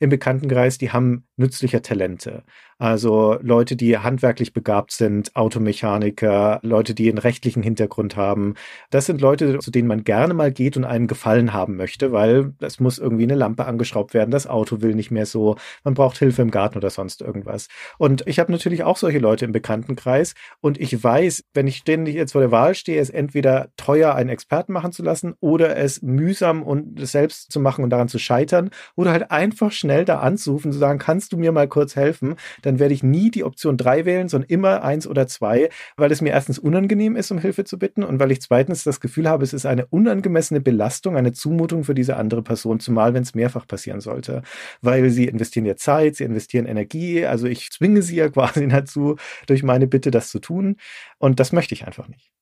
[0.00, 2.44] im Bekanntenkreis, die haben nützliche Talente.
[2.82, 8.54] Also Leute, die handwerklich begabt sind, Automechaniker, Leute, die einen rechtlichen Hintergrund haben.
[8.90, 12.54] Das sind Leute, zu denen man gerne mal geht und einen Gefallen haben möchte, weil
[12.58, 16.18] es muss irgendwie eine Lampe angeschraubt werden, das Auto will nicht mehr so, man braucht
[16.18, 17.68] Hilfe im Garten oder sonst irgendwas.
[17.98, 22.16] Und ich habe natürlich auch solche Leute im Bekanntenkreis und ich weiß, wenn ich ständig
[22.16, 26.02] jetzt vor der Wahl stehe, es entweder teuer einen Experten machen zu lassen oder es
[26.02, 30.72] mühsam und selbst zu machen und daran zu scheitern oder halt einfach schnell da anzurufen,
[30.72, 33.76] zu sagen, kannst du mir mal kurz helfen, dann dann werde ich nie die Option
[33.76, 37.64] drei wählen, sondern immer eins oder zwei, weil es mir erstens unangenehm ist, um Hilfe
[37.64, 41.32] zu bitten und weil ich zweitens das Gefühl habe, es ist eine unangemessene Belastung, eine
[41.32, 44.42] Zumutung für diese andere Person, zumal wenn es mehrfach passieren sollte.
[44.80, 49.16] Weil sie investieren ja Zeit, sie investieren Energie, also ich zwinge sie ja quasi dazu,
[49.46, 50.76] durch meine Bitte das zu tun.
[51.18, 52.32] Und das möchte ich einfach nicht.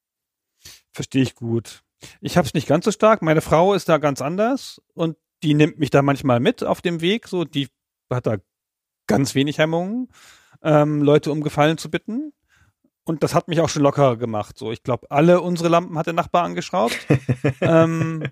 [0.93, 1.83] Verstehe ich gut.
[2.21, 3.21] Ich habe es nicht ganz so stark.
[3.21, 7.01] Meine Frau ist da ganz anders und die nimmt mich da manchmal mit auf dem
[7.01, 7.27] Weg.
[7.27, 7.69] So, die
[8.11, 8.37] hat da
[9.11, 10.09] ganz wenig Hemmungen,
[10.63, 12.33] ähm, Leute um Gefallen zu bitten.
[13.05, 14.57] Und das hat mich auch schon locker gemacht.
[14.57, 16.97] So, ich glaube, alle unsere Lampen hat der Nachbar angeschraubt.
[17.61, 18.23] ähm,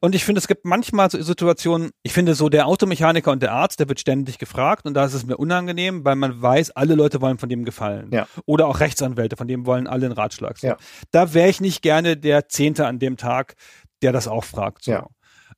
[0.00, 3.52] und ich finde, es gibt manchmal so Situationen, ich finde so der Automechaniker und der
[3.52, 6.96] Arzt, der wird ständig gefragt und da ist es mir unangenehm, weil man weiß, alle
[6.96, 8.10] Leute wollen von dem gefallen.
[8.10, 8.26] Ja.
[8.44, 10.58] Oder auch Rechtsanwälte, von dem wollen alle einen Ratschlag.
[10.58, 10.68] So.
[10.68, 10.76] Ja.
[11.12, 13.54] Da wäre ich nicht gerne der Zehnte an dem Tag,
[14.02, 14.84] der das auch fragt.
[14.84, 14.92] So.
[14.92, 15.06] Ja.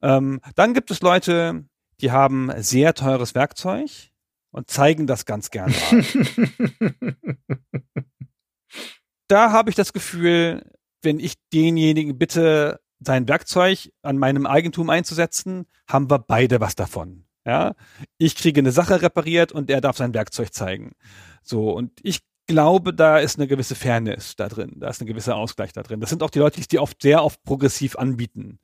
[0.03, 1.65] Ähm, dann gibt es Leute,
[2.03, 4.10] die haben sehr teures Werkzeug
[4.51, 5.75] und zeigen das ganz gerne.
[9.29, 10.63] da habe ich das Gefühl,
[11.03, 17.25] wenn ich denjenigen bitte, sein Werkzeug an meinem Eigentum einzusetzen, haben wir beide was davon.
[17.47, 17.75] Ja,
[18.19, 20.93] ich kriege eine Sache repariert und er darf sein Werkzeug zeigen.
[21.43, 25.37] So und ich glaube, da ist eine gewisse Fairness da drin, da ist ein gewisser
[25.37, 26.01] Ausgleich da drin.
[26.01, 28.59] Das sind auch die Leute, die oft sehr oft progressiv anbieten.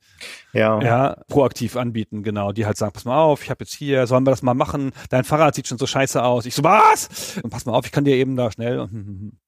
[0.53, 0.81] Ja.
[0.81, 2.51] Ja, proaktiv anbieten, genau.
[2.51, 4.91] Die halt sagen, pass mal auf, ich habe jetzt hier, sollen wir das mal machen?
[5.09, 6.45] Dein Fahrrad sieht schon so scheiße aus.
[6.45, 7.39] Ich so, was?
[7.41, 8.79] Und pass mal auf, ich kann dir eben da schnell.
[8.79, 9.39] Hm, hm, hm.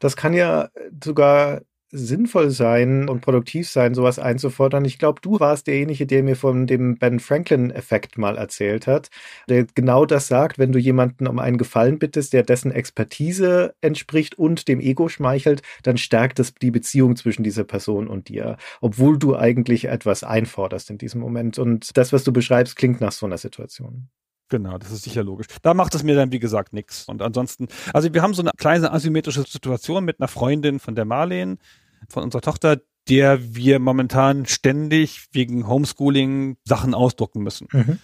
[0.00, 0.68] Das kann ja
[1.02, 1.62] sogar
[1.94, 4.84] sinnvoll sein und produktiv sein, sowas einzufordern.
[4.84, 9.10] Ich glaube, du warst derjenige, der mir von dem Ben Franklin-Effekt mal erzählt hat,
[9.48, 14.36] der genau das sagt, wenn du jemanden um einen Gefallen bittest, der dessen Expertise entspricht
[14.36, 19.16] und dem Ego schmeichelt, dann stärkt es die Beziehung zwischen dieser Person und dir, obwohl
[19.16, 21.58] du eigentlich etwas einforderst in diesem Moment.
[21.60, 24.08] Und das, was du beschreibst, klingt nach so einer Situation.
[24.50, 25.46] Genau, das ist sicher logisch.
[25.62, 27.06] Da macht es mir dann, wie gesagt, nichts.
[27.08, 31.06] Und ansonsten, also wir haben so eine kleine asymmetrische Situation mit einer Freundin von der
[31.06, 31.58] Marleen,
[32.08, 37.68] von unserer Tochter, der wir momentan ständig wegen Homeschooling Sachen ausdrucken müssen.
[37.72, 37.98] Mhm.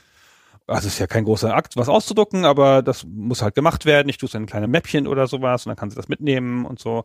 [0.66, 4.08] Also es ist ja kein großer Akt, was auszudrucken, aber das muss halt gemacht werden.
[4.08, 6.64] Ich tue es in ein kleines Mäppchen oder sowas und dann kann sie das mitnehmen
[6.64, 7.04] und so.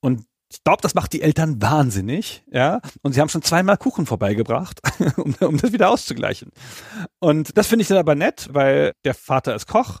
[0.00, 2.80] Und ich glaube, das macht die Eltern wahnsinnig, ja.
[3.02, 4.80] Und sie haben schon zweimal Kuchen vorbeigebracht,
[5.16, 6.50] um, um das wieder auszugleichen.
[7.20, 10.00] Und das finde ich dann aber nett, weil der Vater ist Koch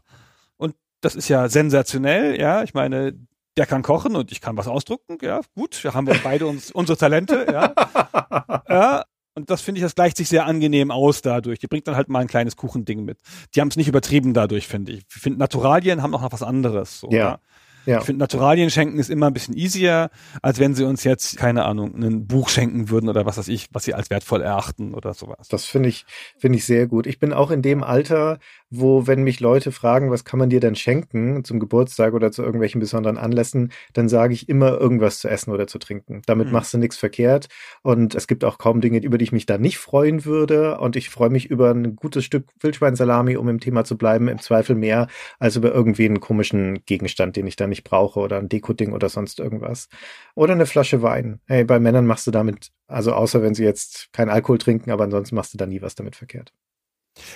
[0.56, 2.62] und das ist ja sensationell, ja.
[2.62, 3.14] Ich meine,
[3.56, 5.40] der kann kochen und ich kann was ausdrucken, ja.
[5.54, 8.62] Gut, wir haben wir beide uns unsere Talente, ja.
[8.68, 9.04] ja.
[9.34, 11.58] Und das finde ich, das gleicht sich sehr angenehm aus dadurch.
[11.60, 13.18] Die bringt dann halt mal ein kleines Kuchending mit.
[13.54, 15.04] Die haben es nicht übertrieben dadurch, finde ich.
[15.08, 17.00] Ich finde, Naturalien haben auch noch was anderes.
[17.00, 17.16] So, Ja.
[17.18, 17.40] ja.
[17.86, 17.98] Ja.
[18.00, 20.10] Ich finde, Naturalien schenken ist immer ein bisschen easier,
[20.42, 23.68] als wenn sie uns jetzt, keine Ahnung, ein Buch schenken würden oder was weiß ich,
[23.72, 25.48] was sie als wertvoll erachten oder sowas.
[25.48, 26.04] Das finde ich,
[26.36, 27.06] finde ich sehr gut.
[27.06, 28.38] Ich bin auch in dem Alter,
[28.70, 32.42] wo, wenn mich Leute fragen, was kann man dir denn schenken zum Geburtstag oder zu
[32.42, 36.22] irgendwelchen besonderen Anlässen, dann sage ich immer irgendwas zu essen oder zu trinken.
[36.26, 36.52] Damit Mhm.
[36.52, 37.48] machst du nichts verkehrt.
[37.82, 40.78] Und es gibt auch kaum Dinge, über die ich mich da nicht freuen würde.
[40.78, 44.38] Und ich freue mich über ein gutes Stück Wildschweinsalami, um im Thema zu bleiben, im
[44.40, 48.48] Zweifel mehr als über irgendwie einen komischen Gegenstand, den ich da nicht brauche oder ein
[48.48, 49.88] Dekoding oder sonst irgendwas.
[50.34, 51.40] Oder eine Flasche Wein.
[51.46, 55.04] Hey, bei Männern machst du damit, also außer wenn sie jetzt keinen Alkohol trinken, aber
[55.04, 56.52] ansonsten machst du da nie was damit verkehrt.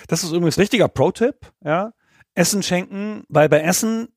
[0.09, 1.93] Das ist übrigens richtiger Pro-Tipp, ja.
[2.35, 4.09] Essen schenken, weil bei Essen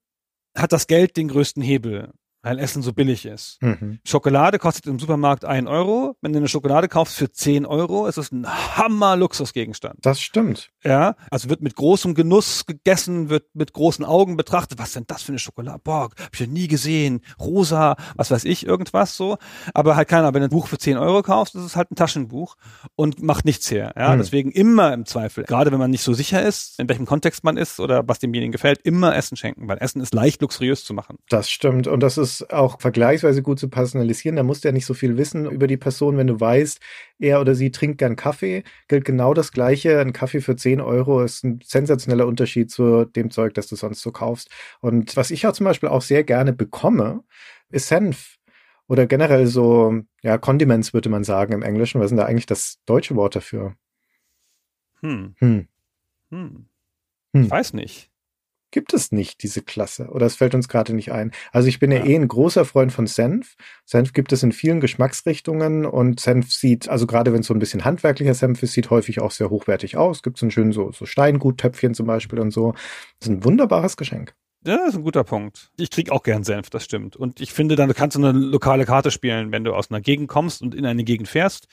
[0.55, 2.13] hat das Geld den größten Hebel,
[2.47, 3.61] weil Essen so billig ist.
[3.61, 3.99] Mhm.
[4.05, 6.15] Schokolade kostet im Supermarkt ein Euro.
[6.21, 8.47] Wenn du eine Schokolade kaufst für 10 Euro, ist es ein
[9.17, 9.99] Hammer-Luxusgegenstand.
[10.01, 10.69] Das stimmt.
[10.83, 14.79] Ja, also wird mit großem Genuss gegessen, wird mit großen Augen betrachtet.
[14.79, 15.79] Was denn das für eine Schokolade?
[15.83, 17.21] Boah, hab ich ja nie gesehen.
[17.39, 19.37] Rosa, was weiß ich, irgendwas so.
[19.73, 21.95] Aber halt keiner, wenn du ein Buch für 10 Euro kaufst, ist es halt ein
[21.95, 22.55] Taschenbuch
[22.95, 23.93] und macht nichts her.
[23.97, 24.19] Ja, Hm.
[24.19, 27.57] deswegen immer im Zweifel, gerade wenn man nicht so sicher ist, in welchem Kontext man
[27.57, 31.17] ist oder was demjenigen gefällt, immer Essen schenken, weil Essen ist leicht luxuriös zu machen.
[31.29, 31.87] Das stimmt.
[31.87, 34.35] Und das ist auch vergleichsweise gut zu personalisieren.
[34.35, 36.79] Da musst du ja nicht so viel wissen über die Person, wenn du weißt,
[37.19, 38.63] er oder sie trinkt gern Kaffee.
[38.87, 39.99] Gilt genau das Gleiche.
[39.99, 44.01] Ein Kaffee für 10 Euro ist ein sensationeller Unterschied zu dem Zeug, das du sonst
[44.01, 44.49] so kaufst.
[44.81, 47.23] Und was ich auch zum Beispiel auch sehr gerne bekomme,
[47.69, 48.37] ist Senf.
[48.87, 51.99] Oder generell so, ja, Condiments würde man sagen im Englischen.
[51.99, 53.75] Was ist denn da eigentlich das deutsche Wort dafür?
[55.01, 55.67] Hm, Hm.
[56.31, 56.65] hm.
[57.33, 57.43] Hm.
[57.43, 58.09] Ich weiß nicht.
[58.71, 60.07] Gibt es nicht, diese Klasse.
[60.09, 61.31] Oder es fällt uns gerade nicht ein.
[61.51, 61.99] Also ich bin ja.
[61.99, 62.05] Ja.
[62.05, 63.55] eh ein großer Freund von Senf.
[63.85, 67.59] Senf gibt es in vielen Geschmacksrichtungen und Senf sieht, also gerade wenn es so ein
[67.59, 70.23] bisschen handwerklicher Senf ist, sieht häufig auch sehr hochwertig aus.
[70.23, 72.73] Gibt es ein schön so, so Steinguttöpfchen zum Beispiel und so.
[73.19, 74.33] Das ist ein wunderbares Geschenk.
[74.65, 75.69] Ja, das ist ein guter Punkt.
[75.77, 77.15] Ich krieg auch gern Senf, das stimmt.
[77.15, 80.27] Und ich finde, dann kannst du eine lokale Karte spielen, wenn du aus einer Gegend
[80.27, 81.67] kommst und in eine Gegend fährst,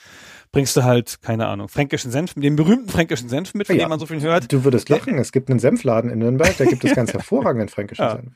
[0.52, 3.88] bringst du halt, keine Ahnung, fränkischen Senf, den berühmten fränkischen Senf mit, von ja, dem
[3.88, 4.52] man so viel hört.
[4.52, 8.04] Du würdest lachen, es gibt einen Senfladen in Nürnberg, da gibt es ganz hervorragenden fränkischen
[8.04, 8.16] ja.
[8.16, 8.32] Senf.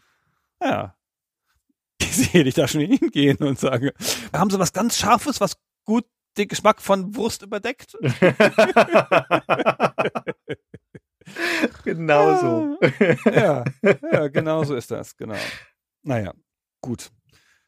[0.62, 0.94] Ja.
[2.00, 3.92] Ich sehe dich da schon hingehen und sage,
[4.32, 6.04] haben sie was ganz Scharfes, was gut
[6.36, 7.96] den Geschmack von Wurst überdeckt?
[11.84, 12.78] genau so.
[13.30, 13.64] ja,
[14.12, 15.36] ja, genau so ist das, genau.
[16.02, 16.32] Naja,
[16.80, 17.10] gut.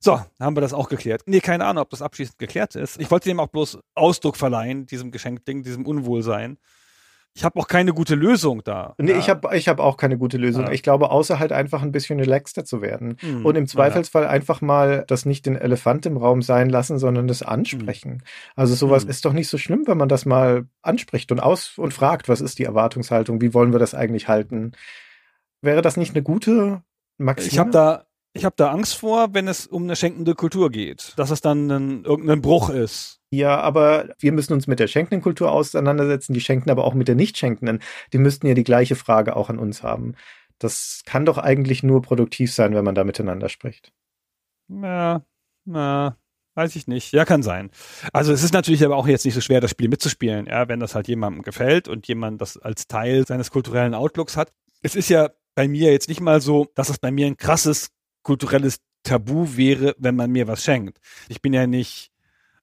[0.02, 1.22] So, haben wir das auch geklärt.
[1.26, 2.98] Nee, keine Ahnung, ob das abschließend geklärt ist.
[2.98, 6.58] Ich wollte dem auch bloß Ausdruck verleihen, diesem Geschenkding, diesem Unwohlsein.
[7.34, 8.94] Ich habe auch keine gute Lösung da.
[8.98, 9.18] Nee, ja.
[9.18, 10.64] ich habe ich hab auch keine gute Lösung.
[10.64, 10.72] Ja.
[10.72, 13.16] Ich glaube, außer halt einfach ein bisschen relaxter zu werden.
[13.22, 13.46] Mhm.
[13.46, 14.28] Und im Zweifelsfall ja.
[14.30, 18.14] einfach mal das nicht den Elefant im Raum sein lassen, sondern das ansprechen.
[18.14, 18.22] Mhm.
[18.56, 19.10] Also sowas mhm.
[19.10, 22.40] ist doch nicht so schlimm, wenn man das mal anspricht und aus und fragt, was
[22.40, 24.72] ist die Erwartungshaltung, wie wollen wir das eigentlich halten?
[25.62, 26.82] Wäre das nicht eine gute
[27.16, 27.52] Maxime?
[27.52, 31.14] Ich habe da ich habe da Angst vor, wenn es um eine schenkende Kultur geht,
[31.16, 33.19] dass es dann ein, irgendein Bruch ist.
[33.32, 37.06] Ja, aber wir müssen uns mit der schenkenden Kultur auseinandersetzen, die schenken aber auch mit
[37.06, 37.80] der nicht schenkenden.
[38.12, 40.14] Die müssten ja die gleiche Frage auch an uns haben.
[40.58, 43.92] Das kann doch eigentlich nur produktiv sein, wenn man da miteinander spricht.
[44.68, 45.22] Ja,
[45.64, 46.16] na,
[46.54, 47.12] weiß ich nicht.
[47.12, 47.70] Ja, kann sein.
[48.12, 50.80] Also es ist natürlich aber auch jetzt nicht so schwer, das Spiel mitzuspielen, ja, wenn
[50.80, 54.52] das halt jemandem gefällt und jemand das als Teil seines kulturellen Outlooks hat.
[54.82, 57.90] Es ist ja bei mir jetzt nicht mal so, dass es bei mir ein krasses
[58.22, 60.98] kulturelles Tabu wäre, wenn man mir was schenkt.
[61.28, 62.09] Ich bin ja nicht,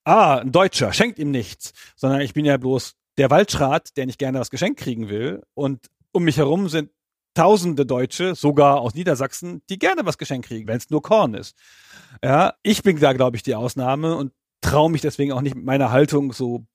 [0.07, 4.19] ah, ein Deutscher, schenkt ihm nichts, sondern ich bin ja bloß der Waldschrat, der nicht
[4.19, 5.43] gerne was geschenkt kriegen will.
[5.53, 6.91] Und um mich herum sind
[7.33, 11.55] tausende Deutsche, sogar aus Niedersachsen, die gerne was geschenkt kriegen, wenn es nur Korn ist.
[12.23, 15.65] Ja, ich bin da, glaube ich, die Ausnahme und traue mich deswegen auch nicht mit
[15.65, 16.65] meiner Haltung so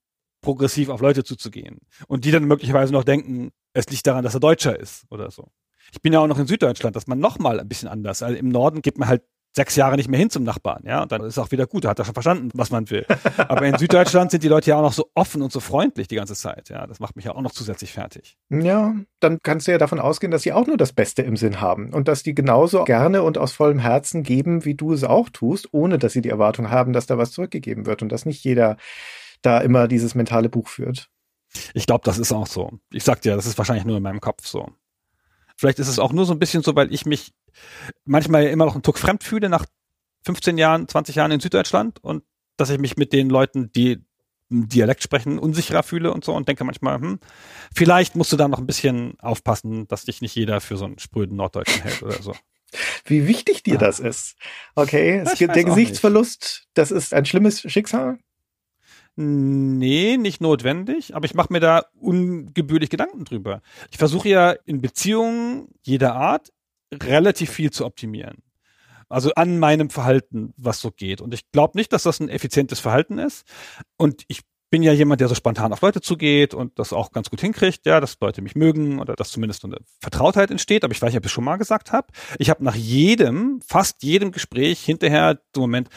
[0.40, 1.78] progressiv auf Leute zuzugehen.
[2.06, 5.48] Und die dann möglicherweise noch denken, es liegt daran, dass er Deutscher ist oder so.
[5.92, 8.22] Ich bin ja auch noch in Süddeutschland, dass man noch mal ein bisschen anders.
[8.22, 9.22] Also im Norden geht man halt
[9.54, 11.90] sechs Jahre nicht mehr hin zum Nachbarn, ja, und dann ist auch wieder gut, da
[11.90, 13.06] hat er schon verstanden, was man will.
[13.36, 16.16] Aber in Süddeutschland sind die Leute ja auch noch so offen und so freundlich die
[16.16, 18.36] ganze Zeit, ja, das macht mich ja auch noch zusätzlich fertig.
[18.50, 21.60] Ja, dann kannst du ja davon ausgehen, dass sie auch nur das Beste im Sinn
[21.60, 25.28] haben und dass die genauso gerne und aus vollem Herzen geben, wie du es auch
[25.28, 28.42] tust, ohne dass sie die Erwartung haben, dass da was zurückgegeben wird und dass nicht
[28.44, 28.76] jeder
[29.42, 31.08] da immer dieses mentale Buch führt.
[31.74, 32.78] Ich glaube, das ist auch so.
[32.90, 34.68] Ich sag dir, das ist wahrscheinlich nur in meinem Kopf so.
[35.56, 37.32] Vielleicht ist es auch nur so ein bisschen so, weil ich mich
[38.04, 39.66] manchmal immer noch einen Tuck fremd fühle nach
[40.24, 42.24] 15 Jahren, 20 Jahren in Süddeutschland und
[42.56, 44.04] dass ich mich mit den Leuten, die
[44.50, 47.18] Dialekt sprechen, unsicherer fühle und so und denke manchmal, hm,
[47.74, 50.98] vielleicht musst du da noch ein bisschen aufpassen, dass dich nicht jeder für so einen
[50.98, 52.34] spröden Norddeutschen hält oder so.
[53.04, 53.78] Wie wichtig dir ah.
[53.78, 54.36] das ist.
[54.74, 58.18] Okay, es gibt der Gesichtsverlust, das ist ein schlimmes Schicksal.
[59.14, 63.60] Nee, nicht notwendig, aber ich mache mir da ungebührlich Gedanken drüber.
[63.90, 66.50] Ich versuche ja in Beziehungen jeder Art
[66.92, 68.42] relativ viel zu optimieren.
[69.10, 71.20] Also an meinem Verhalten, was so geht.
[71.20, 73.46] Und ich glaube nicht, dass das ein effizientes Verhalten ist.
[73.98, 77.28] Und ich bin ja jemand, der so spontan auf Leute zugeht und das auch ganz
[77.28, 80.82] gut hinkriegt, ja, dass Leute mich mögen oder dass zumindest eine Vertrautheit entsteht.
[80.82, 82.06] Aber ich weiß ob ich es schon mal gesagt habe.
[82.38, 85.90] Ich habe nach jedem, fast jedem Gespräch hinterher so Moment,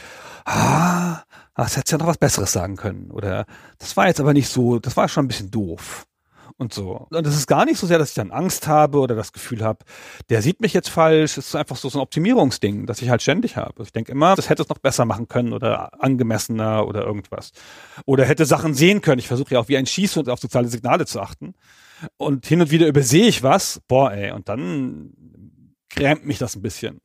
[0.44, 1.24] ah,
[1.64, 3.12] das hättest ja noch was Besseres sagen können.
[3.12, 3.46] Oder
[3.78, 6.06] das war jetzt aber nicht so, das war schon ein bisschen doof
[6.58, 7.08] und so.
[7.10, 9.64] Und es ist gar nicht so sehr, dass ich dann Angst habe oder das Gefühl
[9.64, 9.86] habe,
[10.30, 11.38] der sieht mich jetzt falsch.
[11.38, 13.84] Es ist einfach so, so ein Optimierungsding, das ich halt ständig habe.
[13.84, 17.52] Ich denke immer, das hätte es noch besser machen können oder angemessener oder irgendwas.
[18.06, 19.20] Oder hätte Sachen sehen können.
[19.20, 21.56] Ich versuche ja auch wie ein Schießhund auf soziale Signale zu achten.
[22.18, 23.82] Und hin und wieder übersehe ich was.
[23.88, 25.14] Boah, ey, und dann
[25.90, 27.02] grämt mich das ein bisschen.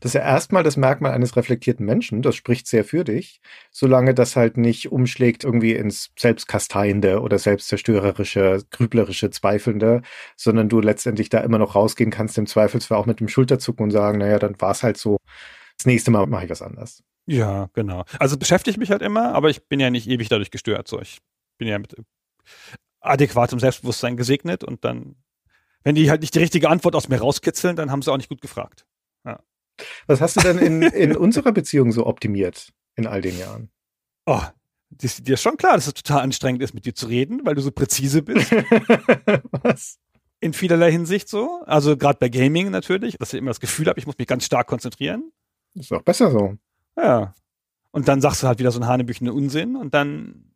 [0.00, 2.22] Das ist ja erstmal das Merkmal eines reflektierten Menschen.
[2.22, 8.64] Das spricht sehr für dich, solange das halt nicht umschlägt irgendwie ins Selbstkasteiende oder selbstzerstörerische,
[8.70, 10.02] grüblerische, zweifelnde,
[10.36, 13.90] sondern du letztendlich da immer noch rausgehen kannst, im Zweifelsfall auch mit dem Schulterzucken und
[13.90, 15.16] sagen, naja, dann war es halt so.
[15.78, 17.02] Das nächste Mal mache ich was anders.
[17.26, 18.04] Ja, genau.
[18.18, 20.88] Also beschäftige mich halt immer, aber ich bin ja nicht ewig dadurch gestört.
[20.88, 21.18] So, ich
[21.58, 21.94] bin ja mit
[23.00, 25.16] adäquatem Selbstbewusstsein gesegnet und dann,
[25.82, 28.28] wenn die halt nicht die richtige Antwort aus mir rauskitzeln, dann haben sie auch nicht
[28.28, 28.86] gut gefragt.
[29.24, 29.40] Ja.
[30.06, 33.70] Was hast du denn in, in unserer Beziehung so optimiert in all den Jahren?
[34.26, 34.42] Oh,
[34.90, 37.54] das, dir ist schon klar, dass es total anstrengend ist, mit dir zu reden, weil
[37.54, 38.52] du so präzise bist.
[39.62, 39.98] Was?
[40.40, 41.62] In vielerlei Hinsicht so.
[41.66, 44.44] Also gerade bei Gaming natürlich, dass ich immer das Gefühl habe, ich muss mich ganz
[44.44, 45.32] stark konzentrieren.
[45.74, 46.56] Ist auch besser so.
[46.96, 47.34] Ja.
[47.90, 50.50] Und dann sagst du halt wieder so einen hanebüchenden Unsinn und dann.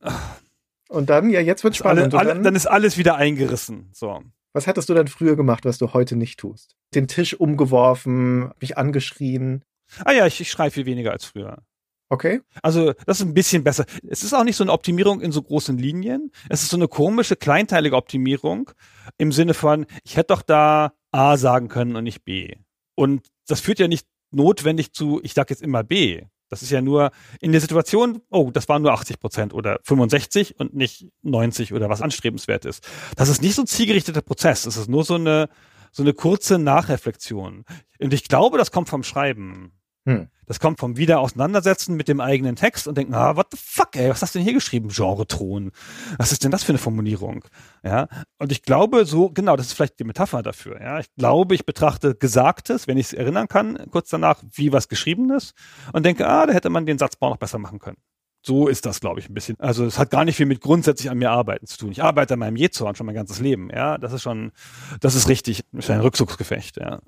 [0.00, 0.40] Ach,
[0.88, 2.14] und dann, ja, jetzt wird spannend.
[2.14, 3.90] Alle, alle, dann, dann ist alles wieder eingerissen.
[3.92, 4.22] So.
[4.52, 6.76] Was hättest du denn früher gemacht, was du heute nicht tust?
[6.94, 9.64] Den Tisch umgeworfen, mich angeschrien?
[10.04, 11.62] Ah ja, ich, ich schreie viel weniger als früher.
[12.10, 12.40] Okay.
[12.62, 13.84] Also das ist ein bisschen besser.
[14.08, 16.32] Es ist auch nicht so eine Optimierung in so großen Linien.
[16.48, 18.70] Es ist so eine komische, kleinteilige Optimierung
[19.18, 22.56] im Sinne von, ich hätte doch da A sagen können und nicht B.
[22.94, 26.22] Und das führt ja nicht notwendig zu, ich sage jetzt immer B.
[26.48, 30.58] Das ist ja nur in der Situation, oh, das waren nur 80 Prozent oder 65
[30.58, 32.86] und nicht 90 oder was anstrebenswert ist.
[33.16, 34.62] Das ist nicht so ein zielgerichteter Prozess.
[34.62, 35.48] Das ist nur so eine,
[35.92, 37.64] so eine kurze Nachreflexion.
[38.00, 39.72] Und ich glaube, das kommt vom Schreiben.
[40.06, 40.28] Hm.
[40.48, 44.08] Das kommt vom Wiederauseinandersetzen mit dem eigenen Text und denken, ah, what the fuck, ey,
[44.10, 44.88] was hast du denn hier geschrieben?
[44.88, 45.70] Genre-Thron.
[46.16, 47.44] Was ist denn das für eine Formulierung?
[47.84, 48.08] Ja.
[48.38, 50.80] Und ich glaube, so, genau, das ist vielleicht die Metapher dafür.
[50.80, 50.98] Ja.
[50.98, 55.52] Ich glaube, ich betrachte Gesagtes, wenn ich es erinnern kann, kurz danach, wie was Geschriebenes
[55.92, 57.98] und denke, ah, da hätte man den Satzbau noch besser machen können.
[58.42, 59.56] So ist das, glaube ich, ein bisschen.
[59.58, 61.92] Also es hat gar nicht viel mit grundsätzlich an mir arbeiten zu tun.
[61.92, 63.68] Ich arbeite an meinem Jezorn schon mein ganzes Leben.
[63.70, 64.52] Ja, das ist schon,
[65.00, 66.78] das ist richtig, das ist ein Rückzugsgefecht.
[66.78, 67.00] Ja.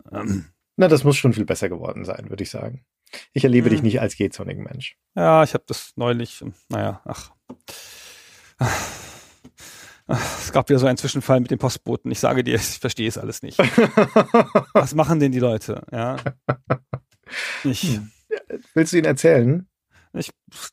[0.77, 2.85] Na, das muss schon viel besser geworden sein, würde ich sagen.
[3.33, 3.75] Ich erlebe hm.
[3.75, 4.97] dich nicht als gehzornigen Mensch.
[5.15, 7.33] Ja, ich habe das neulich, naja, ach.
[10.07, 12.11] Es gab wieder so einen Zwischenfall mit dem Postboten.
[12.11, 13.59] Ich sage dir, ich verstehe es alles nicht.
[14.75, 15.85] Was machen denn die Leute?
[15.93, 16.17] Ja.
[17.63, 18.01] Ich.
[18.75, 19.69] Willst du ihn erzählen?
[20.13, 20.33] Ich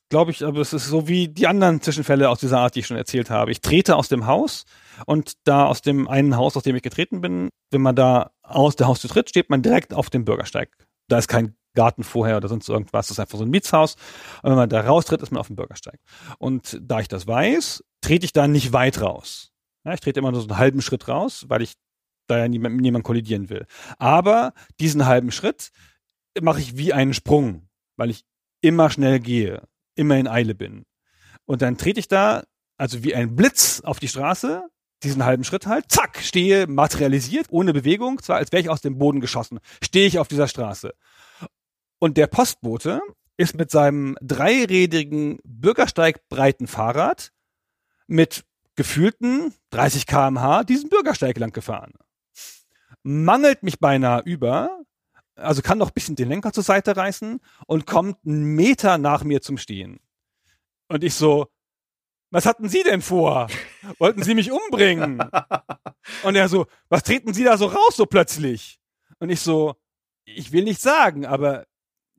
[0.09, 2.87] glaube ich, aber es ist so wie die anderen Zwischenfälle aus dieser Art, die ich
[2.87, 3.51] schon erzählt habe.
[3.51, 4.65] Ich trete aus dem Haus
[5.05, 8.75] und da aus dem einen Haus, aus dem ich getreten bin, wenn man da aus
[8.75, 10.71] der Haustür tritt, steht man direkt auf dem Bürgersteig.
[11.07, 13.07] Da ist kein Garten vorher oder sonst irgendwas.
[13.07, 13.95] Das ist einfach so ein Mietshaus.
[14.41, 15.99] Und wenn man da raustritt, ist man auf dem Bürgersteig.
[16.39, 19.53] Und da ich das weiß, trete ich da nicht weit raus.
[19.85, 21.75] Ja, ich trete immer nur so einen halben Schritt raus, weil ich
[22.27, 23.67] da ja niemand, niemand kollidieren will.
[23.99, 25.71] Aber diesen halben Schritt
[26.41, 28.25] mache ich wie einen Sprung, weil ich
[28.61, 29.61] immer schnell gehe,
[29.95, 30.83] immer in Eile bin.
[31.45, 32.43] Und dann trete ich da,
[32.77, 34.67] also wie ein Blitz auf die Straße,
[35.03, 38.97] diesen halben Schritt halt, zack, stehe materialisiert, ohne Bewegung, zwar als wäre ich aus dem
[38.97, 40.93] Boden geschossen, stehe ich auf dieser Straße.
[41.99, 43.01] Und der Postbote
[43.37, 47.31] ist mit seinem dreirädigen bürgersteigbreiten Fahrrad
[48.07, 48.45] mit
[48.75, 51.93] gefühlten 30 kmh diesen Bürgersteig lang gefahren.
[53.03, 54.81] Mangelt mich beinahe über,
[55.35, 59.23] also kann noch ein bisschen den Lenker zur Seite reißen und kommt einen Meter nach
[59.23, 59.99] mir zum Stehen.
[60.87, 61.47] Und ich so,
[62.29, 63.47] was hatten Sie denn vor?
[63.99, 65.23] Wollten Sie mich umbringen?
[66.23, 68.79] Und er so, was treten Sie da so raus so plötzlich?
[69.19, 69.75] Und ich so,
[70.25, 71.65] ich will nicht sagen, aber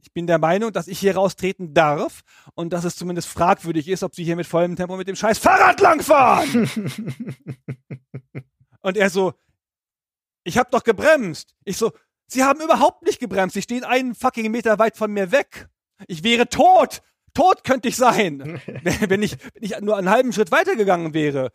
[0.00, 2.22] ich bin der Meinung, dass ich hier raustreten darf
[2.54, 5.38] und dass es zumindest fragwürdig ist, ob Sie hier mit vollem Tempo mit dem scheiß
[5.38, 6.70] Fahrrad langfahren.
[8.80, 9.34] und er so,
[10.44, 11.54] ich hab doch gebremst.
[11.64, 11.92] Ich so,
[12.26, 13.54] Sie haben überhaupt nicht gebremst.
[13.54, 15.68] Sie stehen einen fucking Meter weit von mir weg.
[16.06, 17.02] Ich wäre tot.
[17.34, 18.60] Tot könnte ich sein,
[19.08, 21.52] wenn ich, wenn ich nur einen halben Schritt weitergegangen wäre.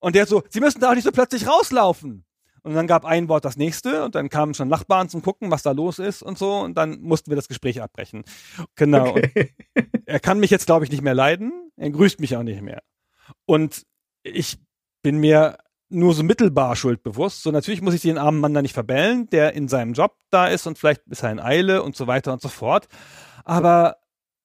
[0.00, 2.24] Und der so, Sie müssen da auch nicht so plötzlich rauslaufen.
[2.62, 5.62] Und dann gab ein Wort das nächste und dann kamen schon Nachbarn zum Gucken, was
[5.62, 6.60] da los ist und so.
[6.60, 8.24] Und dann mussten wir das Gespräch abbrechen.
[8.76, 9.08] Genau.
[9.10, 9.54] Okay.
[10.06, 11.70] er kann mich jetzt, glaube ich, nicht mehr leiden.
[11.76, 12.82] Er grüßt mich auch nicht mehr.
[13.46, 13.82] Und
[14.22, 14.58] ich
[15.02, 15.58] bin mir
[15.88, 17.42] nur so mittelbar schuldbewusst.
[17.42, 20.46] So natürlich muss ich den armen Mann da nicht verbellen, der in seinem Job da
[20.46, 22.88] ist und vielleicht ist er in Eile und so weiter und so fort.
[23.44, 23.96] Aber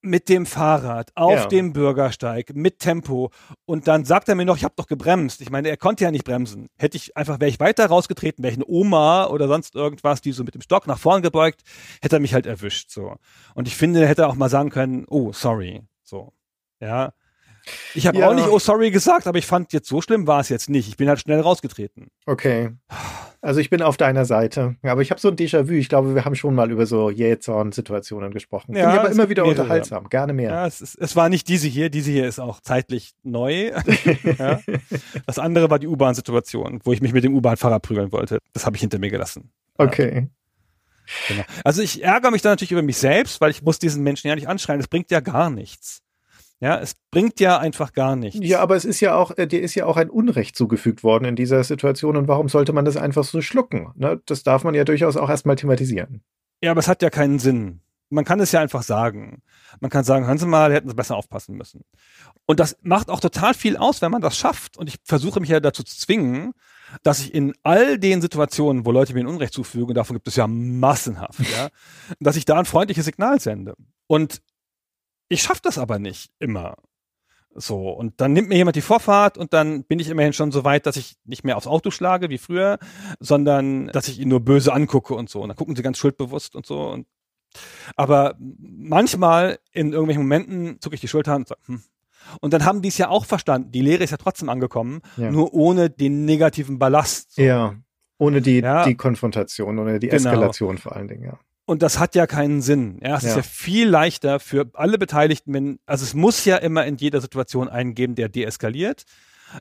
[0.08, 1.46] mit dem Fahrrad auf ja.
[1.48, 3.32] dem Bürgersteig mit Tempo
[3.66, 5.42] und dann sagt er mir noch, ich habe doch gebremst.
[5.42, 6.70] Ich meine, er konnte ja nicht bremsen.
[6.78, 10.32] Hätte ich einfach, wäre ich weiter rausgetreten, wäre ich eine Oma oder sonst irgendwas, die
[10.32, 11.62] so mit dem Stock nach vorn gebeugt,
[12.02, 12.90] hätte er mich halt erwischt.
[12.90, 13.16] So.
[13.54, 15.84] Und ich finde, er hätte auch mal sagen können, oh, sorry.
[16.04, 16.34] So.
[16.80, 17.14] Ja.
[17.94, 18.30] Ich habe ja.
[18.30, 20.88] auch nicht oh sorry gesagt, aber ich fand jetzt so schlimm war es jetzt nicht.
[20.88, 22.10] Ich bin halt schnell rausgetreten.
[22.26, 22.72] Okay.
[23.42, 24.76] Also ich bin auf deiner Seite.
[24.82, 25.74] Aber ich habe so ein Déjà-vu.
[25.74, 28.76] Ich glaube, wir haben schon mal über so Jähzorn-Situationen gesprochen.
[28.76, 29.62] Ja, Finde aber immer wieder mehrere.
[29.62, 30.10] unterhaltsam.
[30.10, 30.50] Gerne mehr.
[30.50, 31.90] Ja, es, ist, es war nicht diese hier.
[31.90, 33.72] Diese hier ist auch zeitlich neu.
[34.40, 34.60] ja.
[35.26, 38.40] Das andere war die U-Bahn-Situation, wo ich mich mit dem U-Bahn-Fahrer prügeln wollte.
[38.54, 39.52] Das habe ich hinter mir gelassen.
[39.78, 40.28] Okay.
[41.28, 41.44] Genau.
[41.64, 44.36] Also ich ärgere mich dann natürlich über mich selbst, weil ich muss diesen Menschen ja
[44.36, 44.80] nicht anschreien.
[44.80, 46.02] Das bringt ja gar nichts.
[46.60, 48.40] Ja, es bringt ja einfach gar nichts.
[48.42, 51.26] Ja, aber es ist ja auch, äh, dir ist ja auch ein Unrecht zugefügt worden
[51.26, 53.92] in dieser Situation und warum sollte man das einfach so schlucken?
[53.96, 54.22] Ne?
[54.26, 56.24] Das darf man ja durchaus auch erstmal thematisieren.
[56.64, 57.82] Ja, aber es hat ja keinen Sinn.
[58.10, 59.44] Man kann es ja einfach sagen.
[59.82, 61.82] Man kann sagen, hören Sie mal, hätten Sie besser aufpassen müssen.
[62.46, 64.78] Und das macht auch total viel aus, wenn man das schafft.
[64.78, 66.54] Und ich versuche mich ja dazu zu zwingen,
[67.04, 70.38] dass ich in all den Situationen, wo Leute mir ein Unrecht zufügen, davon gibt es
[70.38, 71.68] ja massenhaft, ja,
[72.20, 73.76] dass ich da ein freundliches Signal sende.
[74.08, 74.42] Und
[75.30, 76.76] ich schaffe das aber nicht immer.
[77.60, 80.64] So, und dann nimmt mir jemand die Vorfahrt und dann bin ich immerhin schon so
[80.64, 82.78] weit, dass ich nicht mehr aufs Auto schlage wie früher,
[83.20, 85.42] sondern dass ich ihn nur böse angucke und so.
[85.42, 86.90] Und dann gucken sie ganz schuldbewusst und so.
[86.90, 87.08] Und,
[87.96, 91.82] aber manchmal in irgendwelchen Momenten zucke ich die Schulter und sage, hm.
[92.42, 93.72] Und dann haben die es ja auch verstanden.
[93.72, 95.32] Die Lehre ist ja trotzdem angekommen, ja.
[95.32, 97.36] nur ohne den negativen Ballast.
[97.36, 97.42] So.
[97.42, 97.76] Ja,
[98.18, 98.84] ohne die, ja.
[98.86, 100.18] die Konfrontation, ohne die genau.
[100.18, 101.40] Eskalation vor allen Dingen, ja.
[101.68, 103.00] Und das hat ja keinen Sinn.
[103.04, 103.30] Ja, es ja.
[103.30, 107.22] ist ja viel leichter für alle Beteiligten, wenn, also es muss ja immer in jeder
[107.22, 109.04] Situation einen geben, der deeskaliert.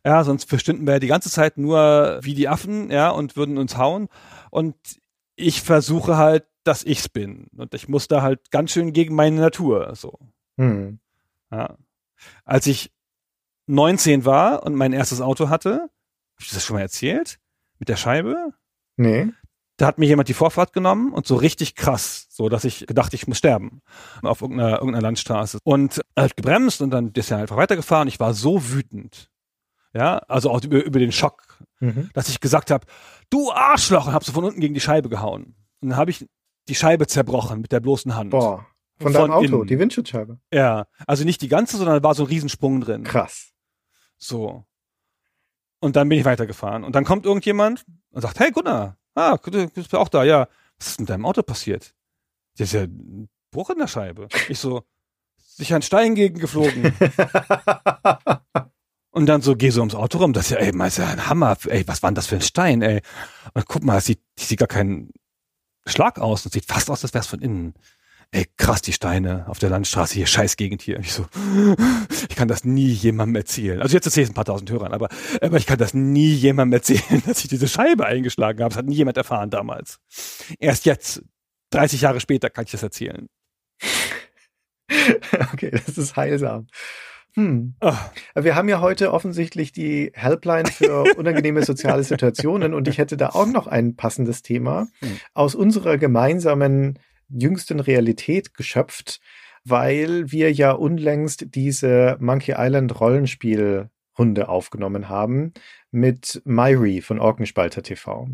[0.04, 3.58] Ja, sonst verstünden wir ja die ganze Zeit nur wie die Affen, ja, und würden
[3.58, 4.08] uns hauen.
[4.50, 4.76] Und
[5.34, 7.46] ich versuche halt dass ich's bin.
[7.56, 10.18] Und ich muss da halt ganz schön gegen meine Natur, so.
[10.56, 10.98] Hm.
[11.50, 11.76] Ja.
[12.44, 12.92] Als ich
[13.66, 15.88] 19 war und mein erstes Auto hatte,
[16.34, 17.38] hab ich das schon mal erzählt?
[17.78, 18.52] Mit der Scheibe?
[18.96, 19.28] Nee.
[19.78, 23.12] Da hat mir jemand die Vorfahrt genommen und so richtig krass, so dass ich gedacht,
[23.12, 23.82] ich muss sterben
[24.22, 25.58] auf irgendeiner, irgendeiner Landstraße.
[25.64, 28.08] Und er hat gebremst und dann ist er einfach weitergefahren.
[28.08, 29.30] Ich war so wütend.
[29.92, 32.08] Ja, also auch über, über den Schock, Mhm.
[32.14, 32.86] dass ich gesagt habe,
[33.28, 35.54] du Arschloch, und hab so von unten gegen die Scheibe gehauen.
[35.80, 36.26] Und dann habe ich
[36.68, 38.30] die Scheibe zerbrochen mit der bloßen Hand.
[38.30, 38.66] Boah.
[38.98, 39.66] Von, Von deinem Auto, innen.
[39.66, 40.38] die Windschutzscheibe.
[40.50, 43.04] Ja, also nicht die ganze, sondern da war so ein Riesensprung drin.
[43.04, 43.50] Krass.
[44.16, 44.64] So.
[45.80, 46.82] Und dann bin ich weitergefahren.
[46.82, 50.48] Und dann kommt irgendjemand und sagt, hey Gunnar, ah, du bist auch da, ja.
[50.78, 51.94] Was ist mit deinem Auto passiert?
[52.56, 54.28] Das ist ja ein Bruch in der Scheibe.
[54.48, 54.84] Ich so,
[55.38, 56.94] sicher ein Stein gegengeflogen.
[59.10, 61.08] Und dann so, geh so ums Auto rum, das ist ja, ey, das ist ja
[61.08, 63.00] ein Hammer, ey, was war denn das für ein Stein, ey?
[63.54, 65.10] Und guck mal, das sieht, das sieht gar keinen
[65.86, 67.72] Schlag aus, das sieht fast aus, als wär's von innen.
[68.32, 70.98] Ey, krass, die Steine auf der Landstraße hier, scheiß Gegend hier.
[70.98, 71.26] Ich so,
[72.28, 73.80] ich kann das nie jemandem erzählen.
[73.80, 75.08] Also jetzt erzähle ich es ein paar tausend Hörern, aber,
[75.40, 78.70] aber ich kann das nie jemandem erzählen, dass ich diese Scheibe eingeschlagen habe.
[78.70, 79.98] Das hat nie jemand erfahren damals.
[80.58, 81.22] Erst jetzt,
[81.70, 83.28] 30 Jahre später, kann ich das erzählen.
[85.52, 86.66] okay, das ist heilsam.
[87.34, 87.74] Hm.
[87.80, 87.98] Ah,
[88.34, 93.30] Wir haben ja heute offensichtlich die Helpline für unangenehme soziale Situationen und ich hätte da
[93.30, 95.18] auch noch ein passendes Thema Hm.
[95.34, 96.98] aus unserer gemeinsamen
[97.28, 99.20] jüngsten Realität geschöpft,
[99.64, 105.52] weil wir ja unlängst diese Monkey Island Rollenspielrunde aufgenommen haben
[105.90, 108.28] mit Myri von Orkenspalter TV.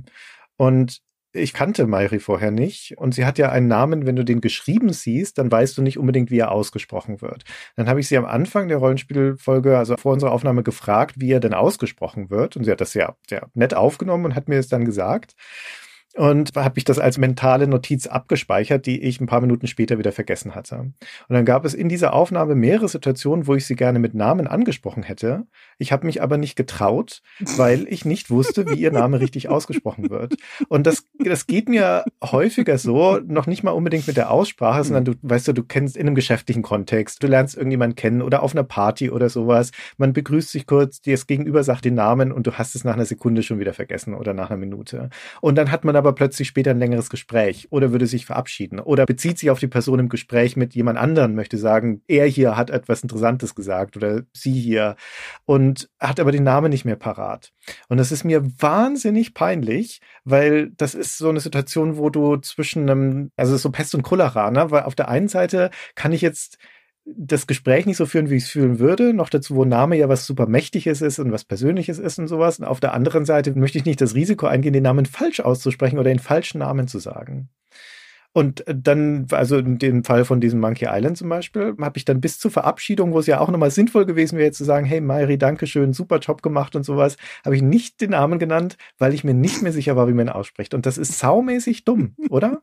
[0.56, 1.02] Und
[1.34, 4.92] ich kannte Mayri vorher nicht und sie hat ja einen Namen, wenn du den geschrieben
[4.92, 7.44] siehst, dann weißt du nicht unbedingt, wie er ausgesprochen wird.
[7.74, 11.40] Dann habe ich sie am Anfang der Rollenspielfolge, also vor unserer Aufnahme, gefragt, wie er
[11.40, 12.56] denn ausgesprochen wird.
[12.56, 15.34] Und sie hat das ja sehr nett aufgenommen und hat mir es dann gesagt.
[16.14, 20.12] Und habe ich das als mentale Notiz abgespeichert, die ich ein paar Minuten später wieder
[20.12, 20.76] vergessen hatte.
[20.76, 20.94] Und
[21.28, 25.02] dann gab es in dieser Aufnahme mehrere Situationen, wo ich sie gerne mit Namen angesprochen
[25.02, 25.46] hätte.
[25.78, 27.22] Ich habe mich aber nicht getraut,
[27.56, 30.34] weil ich nicht wusste, wie ihr Name richtig ausgesprochen wird.
[30.68, 35.04] Und das, das geht mir häufiger so, noch nicht mal unbedingt mit der Aussprache, sondern
[35.04, 38.52] du weißt du, du kennst in einem geschäftlichen Kontext, du lernst irgendjemanden kennen oder auf
[38.52, 39.70] einer Party oder sowas.
[39.96, 42.94] Man begrüßt sich kurz, dir das Gegenüber sagt den Namen und du hast es nach
[42.94, 45.10] einer Sekunde schon wieder vergessen oder nach einer Minute.
[45.40, 49.06] Und dann hat man aber plötzlich später ein längeres Gespräch oder würde sich verabschieden oder
[49.06, 52.70] bezieht sich auf die Person im Gespräch mit jemand anderen, möchte sagen, er hier hat
[52.70, 54.96] etwas Interessantes gesagt oder sie hier
[55.44, 57.52] und hat aber den Namen nicht mehr parat.
[57.88, 62.90] Und das ist mir wahnsinnig peinlich, weil das ist so eine Situation, wo du zwischen
[62.90, 64.72] einem, also so Pest und Cholera, ne?
[64.72, 66.58] weil auf der einen Seite kann ich jetzt
[67.04, 69.12] das Gespräch nicht so führen, wie ich es führen würde.
[69.12, 72.58] Noch dazu, wo Name ja was super Mächtiges ist und was Persönliches ist und sowas.
[72.58, 75.98] Und auf der anderen Seite möchte ich nicht das Risiko eingehen, den Namen falsch auszusprechen
[75.98, 77.48] oder den falschen Namen zu sagen.
[78.34, 82.22] Und dann, also in dem Fall von diesem Monkey Island zum Beispiel, habe ich dann
[82.22, 85.36] bis zur Verabschiedung, wo es ja auch nochmal sinnvoll gewesen wäre, zu sagen, hey Mairi,
[85.36, 89.22] danke schön, super Job gemacht und sowas, habe ich nicht den Namen genannt, weil ich
[89.22, 90.72] mir nicht mehr sicher war, wie man ihn ausspricht.
[90.72, 92.62] Und das ist saumäßig dumm, oder?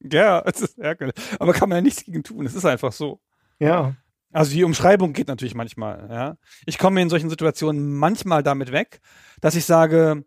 [0.00, 1.16] ja, es ist ärgerlich.
[1.40, 2.46] Aber kann man ja nichts gegen tun.
[2.46, 3.20] Es ist einfach so.
[3.60, 3.94] Ja.
[4.32, 6.36] Also die Umschreibung geht natürlich manchmal, ja.
[6.66, 9.00] Ich komme in solchen Situationen manchmal damit weg,
[9.40, 10.24] dass ich sage,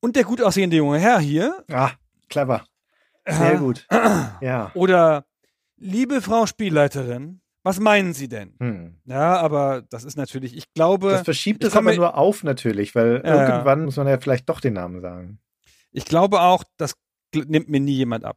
[0.00, 1.64] und der gut aussehende junge Herr hier.
[1.70, 1.92] Ah,
[2.28, 2.64] clever.
[3.26, 3.86] Sehr äh, gut.
[4.40, 4.70] Ja.
[4.74, 5.24] Oder,
[5.76, 8.54] liebe Frau Spielleiterin, was meinen Sie denn?
[8.60, 9.00] Hm.
[9.06, 13.22] Ja, aber das ist natürlich, ich glaube, Das verschiebt es aber nur auf natürlich, weil
[13.24, 13.48] Ja.
[13.48, 15.38] irgendwann muss man ja vielleicht doch den Namen sagen.
[15.90, 16.94] ich glaube auch, das
[17.34, 18.36] nimmt mir nie jemand ab.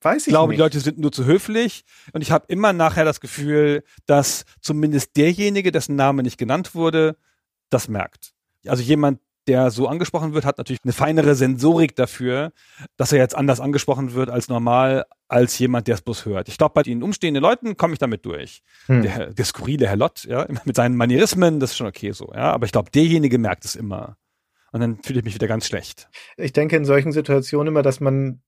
[0.00, 0.58] Weiß Ich ich glaube, nicht.
[0.58, 5.16] die Leute sind nur zu höflich und ich habe immer nachher das Gefühl, dass zumindest
[5.16, 7.16] derjenige, dessen Name nicht genannt wurde,
[7.70, 8.32] das merkt.
[8.66, 12.52] Also jemand, der so angesprochen wird, hat natürlich eine feinere Sensorik dafür,
[12.96, 16.48] dass er jetzt anders angesprochen wird als normal, als jemand, der es bloß hört.
[16.48, 18.62] Ich glaube, bei den umstehenden Leuten komme ich damit durch.
[18.86, 19.02] Hm.
[19.02, 22.30] Der, der skurrile Herr Lott, ja, immer mit seinen Manierismen, das ist schon okay so,
[22.34, 22.52] ja.
[22.52, 24.16] Aber ich glaube, derjenige merkt es immer.
[24.70, 26.08] Und dann fühle ich mich wieder ganz schlecht.
[26.36, 28.42] Ich denke in solchen Situationen immer, dass man,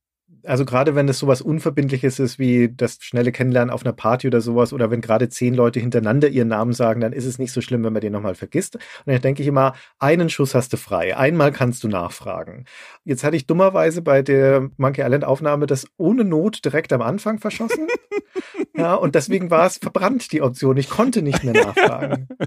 [0.45, 4.41] also gerade wenn es sowas Unverbindliches ist wie das schnelle Kennenlernen auf einer Party oder
[4.41, 7.61] sowas, oder wenn gerade zehn Leute hintereinander ihren Namen sagen, dann ist es nicht so
[7.61, 8.77] schlimm, wenn man den nochmal vergisst.
[8.77, 12.65] Und dann denke ich immer, einen Schuss hast du frei, einmal kannst du nachfragen.
[13.05, 17.39] Jetzt hatte ich dummerweise bei der Monkey Island Aufnahme das ohne Not direkt am Anfang
[17.39, 17.89] verschossen.
[18.77, 20.77] ja, und deswegen war es verbrannt, die Option.
[20.77, 22.29] Ich konnte nicht mehr nachfragen.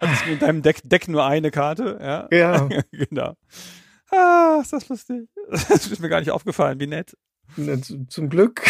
[0.00, 2.28] Hattest du in deinem Deck, Deck nur eine Karte, ja?
[2.30, 2.68] Ja.
[2.92, 3.34] genau.
[4.12, 5.28] Ah, ist das lustig.
[5.50, 7.16] Das ist mir gar nicht aufgefallen, wie nett.
[8.08, 8.62] Zum Glück.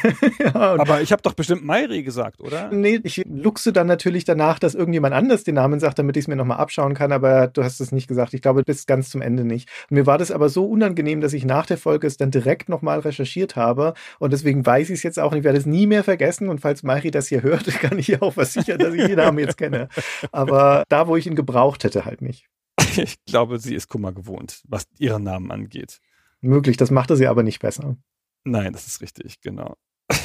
[0.38, 2.70] ja, Aber ich habe doch bestimmt Mairi gesagt, oder?
[2.72, 6.28] Nee, ich luchse dann natürlich danach, dass irgendjemand anders den Namen sagt, damit ich es
[6.28, 8.32] mir nochmal abschauen kann, aber du hast es nicht gesagt.
[8.32, 9.68] Ich glaube, bis ganz zum Ende nicht.
[9.90, 13.00] Mir war das aber so unangenehm, dass ich nach der Folge es dann direkt nochmal
[13.00, 16.04] recherchiert habe und deswegen weiß ich es jetzt auch und ich werde es nie mehr
[16.04, 19.16] vergessen und falls Mairi das hier hört, kann ich ihr auch versichern, dass ich den
[19.16, 19.88] Namen jetzt kenne.
[20.32, 22.46] Aber da, wo ich ihn gebraucht hätte, halt nicht.
[22.96, 26.00] Ich glaube, sie ist Kummer gewohnt, was ihren Namen angeht.
[26.40, 27.96] Möglich, das machte sie aber nicht besser.
[28.44, 29.76] Nein, das ist richtig, genau.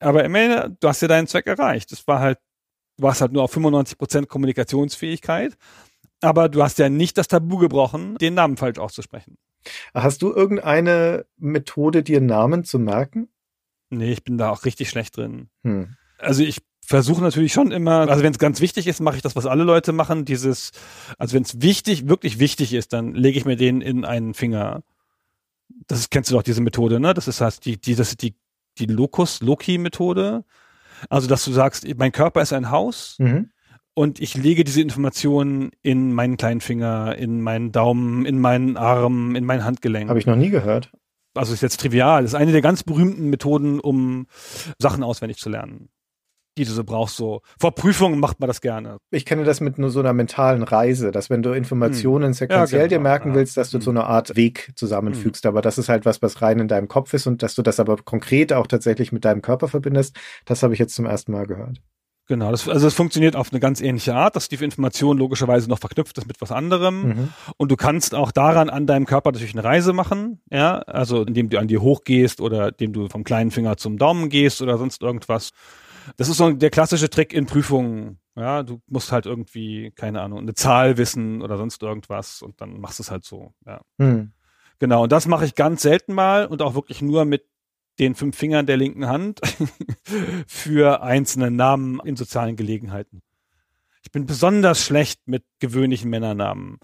[0.00, 1.92] aber immerhin, du hast ja deinen Zweck erreicht.
[1.92, 2.38] Das war halt,
[2.96, 5.56] du warst halt nur auf 95% Kommunikationsfähigkeit,
[6.22, 9.36] aber du hast ja nicht das Tabu gebrochen, den Namen falsch auszusprechen.
[9.92, 13.28] Hast du irgendeine Methode, dir Namen zu merken?
[13.90, 15.50] Nee, ich bin da auch richtig schlecht drin.
[15.64, 15.96] Hm.
[16.18, 19.36] Also ich versuche natürlich schon immer, also wenn es ganz wichtig ist, mache ich das,
[19.36, 20.72] was alle Leute machen, dieses,
[21.18, 24.82] also wenn es wichtig, wirklich wichtig ist, dann lege ich mir den in einen Finger
[25.86, 27.14] das ist, kennst du doch diese Methode, ne?
[27.14, 28.34] Das ist heißt die, die, das ist die,
[28.78, 30.44] die Locus-Loki-Methode.
[31.08, 33.50] Also, dass du sagst, mein Körper ist ein Haus mhm.
[33.94, 39.34] und ich lege diese Informationen in meinen kleinen Finger, in meinen Daumen, in meinen Arm,
[39.34, 40.10] in mein Handgelenk.
[40.10, 40.92] Habe ich noch nie gehört.
[41.34, 42.22] Also ist jetzt trivial.
[42.22, 44.26] Das ist eine der ganz berühmten Methoden, um
[44.78, 45.88] Sachen auswendig zu lernen
[46.58, 47.16] die du so brauchst.
[47.16, 48.98] So vor Prüfungen macht man das gerne.
[49.10, 52.32] Ich kenne das mit nur so einer mentalen Reise, dass wenn du Informationen hm.
[52.34, 53.34] sequenziell ja, genau, dir merken ja.
[53.36, 53.82] willst, dass du hm.
[53.82, 55.44] so eine Art Weg zusammenfügst.
[55.44, 55.48] Hm.
[55.48, 57.80] Aber das ist halt was, was rein in deinem Kopf ist und dass du das
[57.80, 60.16] aber konkret auch tatsächlich mit deinem Körper verbindest.
[60.44, 61.80] Das habe ich jetzt zum ersten Mal gehört.
[62.30, 65.80] Genau, das, also es funktioniert auf eine ganz ähnliche Art, dass die Information logischerweise noch
[65.80, 67.08] verknüpft ist mit was anderem.
[67.08, 67.28] Mhm.
[67.56, 71.48] Und du kannst auch daran an deinem Körper natürlich eine Reise machen, ja, also indem
[71.48, 75.02] du an dir hochgehst oder indem du vom kleinen Finger zum Daumen gehst oder sonst
[75.02, 75.50] irgendwas.
[76.16, 78.18] Das ist so der klassische Trick in Prüfungen.
[78.36, 82.80] Ja, du musst halt irgendwie, keine Ahnung, eine Zahl wissen oder sonst irgendwas und dann
[82.80, 83.52] machst du es halt so.
[83.66, 83.80] Ja.
[83.98, 84.32] Hm.
[84.78, 87.44] Genau, und das mache ich ganz selten mal und auch wirklich nur mit
[87.98, 89.40] den fünf Fingern der linken Hand
[90.46, 93.22] für einzelne Namen in sozialen Gelegenheiten.
[94.02, 96.78] Ich bin besonders schlecht mit gewöhnlichen Männernamen.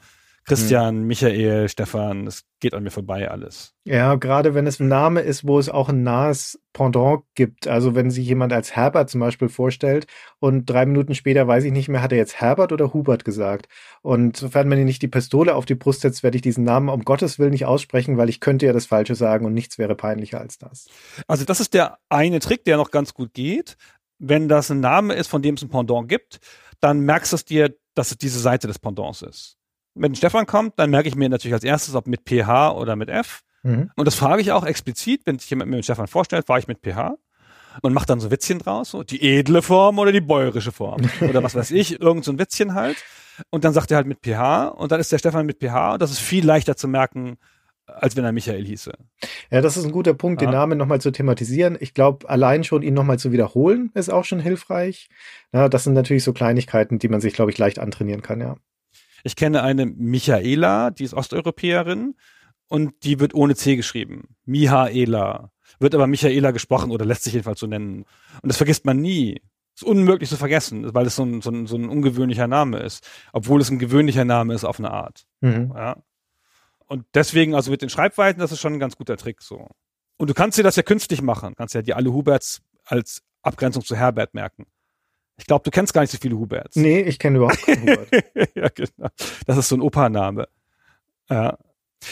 [0.47, 1.07] Christian, mhm.
[1.09, 3.75] Michael, Stefan, das geht an mir vorbei alles.
[3.85, 7.67] Ja, gerade wenn es ein Name ist, wo es auch ein nahes Pendant gibt.
[7.67, 10.07] Also wenn sich jemand als Herbert zum Beispiel vorstellt
[10.39, 13.67] und drei Minuten später weiß ich nicht mehr, hat er jetzt Herbert oder Hubert gesagt.
[14.03, 17.03] Und sofern man nicht die Pistole auf die Brust setzt, werde ich diesen Namen um
[17.03, 20.41] Gottes Willen nicht aussprechen, weil ich könnte ja das Falsche sagen und nichts wäre peinlicher
[20.41, 20.87] als das.
[21.27, 23.77] Also das ist der eine Trick, der noch ganz gut geht.
[24.21, 26.39] Wenn das ein Name ist, von dem es ein Pendant gibt,
[26.79, 29.56] dann merkst du es dir, dass es diese Seite des Pendants ist
[29.97, 33.09] wenn Stefan kommt, dann merke ich mir natürlich als erstes, ob mit PH oder mit
[33.09, 33.43] F.
[33.63, 33.91] Mhm.
[33.97, 36.69] Und das frage ich auch explizit, wenn sich jemand mir mit Stefan vorstellt, fahre ich
[36.69, 37.17] mit PH
[37.83, 41.43] und mache dann so Witzchen draus, so die edle Form oder die bäuerische Form oder
[41.43, 42.97] was weiß ich, irgend so ein Witzchen halt.
[43.51, 46.03] Und dann sagt er halt mit PH und dann ist der Stefan mit PH und
[46.03, 47.37] das ist viel leichter zu merken,
[47.87, 48.93] als wenn er Michael hieße.
[49.51, 50.49] Ja, das ist ein guter Punkt, ja.
[50.49, 51.77] den Namen nochmal zu thematisieren.
[51.79, 55.09] Ich glaube, allein schon ihn nochmal zu wiederholen, ist auch schon hilfreich.
[55.53, 58.57] Ja, das sind natürlich so Kleinigkeiten, die man sich, glaube ich, leicht antrainieren kann, ja.
[59.27, 62.15] Ich kenne eine Michaela, die ist Osteuropäerin
[62.69, 64.37] und die wird ohne C geschrieben.
[64.45, 65.51] Mihaela.
[65.81, 68.05] Wird aber Michaela gesprochen oder lässt sich jedenfalls so nennen.
[68.41, 69.43] Und das vergisst man nie.
[69.75, 73.05] Ist unmöglich zu vergessen, weil es so ein, so ein, so ein ungewöhnlicher Name ist.
[73.33, 75.27] Obwohl es ein gewöhnlicher Name ist auf eine Art.
[75.41, 75.73] Mhm.
[75.75, 75.97] Ja.
[76.87, 79.67] Und deswegen, also mit den Schreibweisen, das ist schon ein ganz guter Trick so.
[80.19, 81.49] Und du kannst dir das ja künstlich machen.
[81.49, 84.67] Du kannst ja die alle Huberts als Abgrenzung zu Herbert merken.
[85.39, 86.77] Ich glaube, du kennst gar nicht so viele Huberts.
[86.77, 88.09] Nee, ich kenne überhaupt keinen Hubert.
[88.55, 89.09] ja, genau.
[89.47, 90.49] Das ist so ein Opername.
[91.29, 91.59] Ja.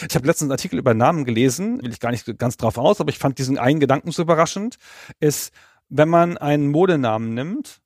[0.07, 2.99] Ich habe letztens einen Artikel über Namen gelesen, will ich gar nicht ganz drauf aus,
[2.99, 4.77] aber ich fand diesen einen Gedanken so überraschend,
[5.19, 5.53] ist,
[5.89, 7.81] wenn man einen Modenamen nimmt,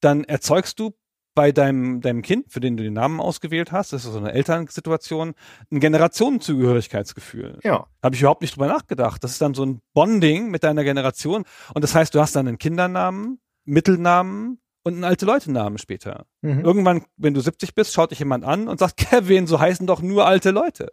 [0.00, 0.94] dann erzeugst du
[1.36, 4.32] bei deinem, deinem Kind, für den du den Namen ausgewählt hast, das ist so eine
[4.32, 5.34] Elternsituation,
[5.70, 7.60] ein Generationenzugehörigkeitsgefühl.
[7.62, 7.86] Ja.
[8.02, 9.22] Habe ich überhaupt nicht drüber nachgedacht.
[9.22, 11.44] Das ist dann so ein Bonding mit deiner Generation.
[11.74, 16.26] Und das heißt, du hast dann einen Kindernamen, Mittelnamen, und einen alte Leute Namen später.
[16.42, 16.60] Mhm.
[16.60, 20.00] Irgendwann, wenn du 70 bist, schaut dich jemand an und sagt, Kevin, so heißen doch
[20.00, 20.92] nur alte Leute.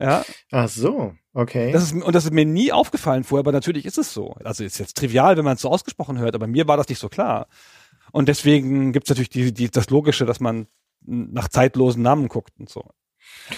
[0.00, 0.24] Ja.
[0.50, 1.70] Ach so, okay.
[1.70, 4.30] Das ist, und das ist mir nie aufgefallen vorher, aber natürlich ist es so.
[4.42, 6.98] Also ist jetzt trivial, wenn man es so ausgesprochen hört, aber mir war das nicht
[6.98, 7.46] so klar.
[8.10, 10.66] Und deswegen gibt es natürlich die, die, das Logische, dass man
[11.02, 12.84] nach zeitlosen Namen guckt und so.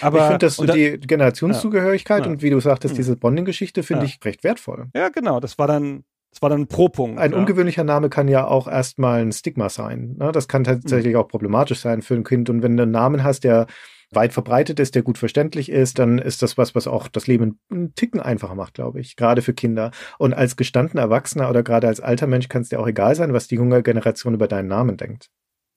[0.01, 4.07] Aber ich finde, dass da, die Generationszugehörigkeit ja, und wie du sagtest, diese Bonding-Geschichte finde
[4.07, 4.11] ja.
[4.11, 4.89] ich recht wertvoll.
[4.93, 5.39] Ja, genau.
[5.39, 6.03] Das war dann,
[6.33, 7.19] das war dann ein Pro-Punkt.
[7.21, 7.39] Ein ja.
[7.39, 10.17] ungewöhnlicher Name kann ja auch erstmal ein Stigma sein.
[10.19, 10.33] Ne?
[10.33, 11.21] Das kann tatsächlich mhm.
[11.21, 12.49] auch problematisch sein für ein Kind.
[12.49, 13.67] Und wenn du einen Namen hast, der
[14.13, 17.61] weit verbreitet ist, der gut verständlich ist, dann ist das was, was auch das Leben
[17.71, 19.17] einen Ticken einfacher macht, glaube ich.
[19.17, 19.91] Gerade für Kinder.
[20.19, 23.33] Und als gestandener Erwachsener oder gerade als alter Mensch kann es dir auch egal sein,
[23.33, 25.29] was die junge Generation über deinen Namen denkt.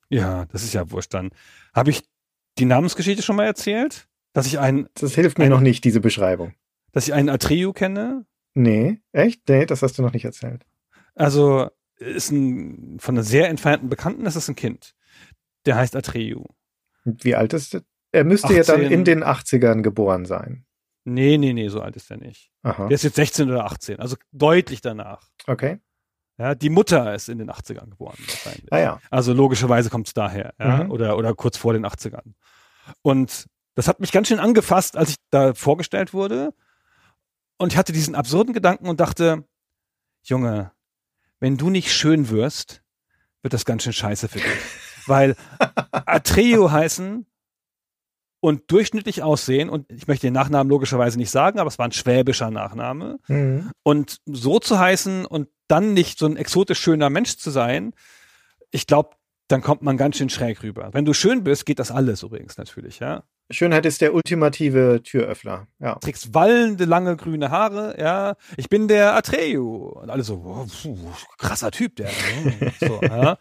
[0.10, 1.32] Ja, das ist ja wurscht dann.
[1.74, 2.04] Habe ich
[2.58, 4.08] die Namensgeschichte schon mal erzählt?
[4.34, 4.88] Dass ich ein.
[4.96, 6.54] Das hilft mir ein, noch nicht, diese Beschreibung
[6.96, 8.26] dass ich einen Atreu kenne.
[8.56, 9.48] Nee, echt?
[9.48, 10.66] Nee, das hast du noch nicht erzählt.
[11.14, 14.96] Also ist ein von einer sehr entfernten Bekannten, das ist ein Kind.
[15.66, 16.44] Der heißt Atreu.
[17.04, 17.82] Wie alt ist der?
[18.12, 20.66] Er müsste 18, ja dann in den 80ern geboren sein.
[21.04, 22.50] Nee, nee, nee, so alt ist er nicht.
[22.64, 22.88] Aha.
[22.88, 25.30] Der ist jetzt 16 oder 18, also deutlich danach.
[25.46, 25.80] Okay.
[26.38, 28.18] Ja, die Mutter ist in den 80ern geboren.
[28.20, 28.72] Wahrscheinlich.
[28.72, 29.02] Ah, ja.
[29.10, 30.92] Also logischerweise kommt es daher, ja, mhm.
[30.92, 32.34] oder, oder kurz vor den 80ern.
[33.02, 33.46] Und
[33.76, 36.54] das hat mich ganz schön angefasst, als ich da vorgestellt wurde.
[37.58, 39.46] Und ich hatte diesen absurden Gedanken und dachte,
[40.24, 40.72] Junge,
[41.40, 42.84] wenn du nicht schön wirst,
[43.42, 44.48] wird das ganz schön scheiße für dich.
[45.08, 45.36] Weil
[45.92, 47.26] Atreo heißen
[48.40, 51.92] und durchschnittlich aussehen, und ich möchte den Nachnamen logischerweise nicht sagen, aber es war ein
[51.92, 53.20] schwäbischer Nachname.
[53.28, 53.72] Mhm.
[53.84, 57.94] Und so zu heißen und dann nicht so ein exotisch schöner Mensch zu sein,
[58.72, 59.16] ich glaube,
[59.48, 60.90] dann kommt man ganz schön schräg rüber.
[60.94, 63.24] Wenn du schön bist, geht das alles übrigens natürlich, ja.
[63.52, 65.96] Schönheit ist der ultimative Türöffner, ja.
[65.96, 68.36] Trägst wallende, lange grüne Haare, ja.
[68.58, 69.60] Ich bin der Atreu.
[69.60, 70.98] Und alle so, oh, pfuh,
[71.38, 72.10] krasser Typ, der.
[72.44, 72.74] Ne?
[72.80, 73.38] so, ja.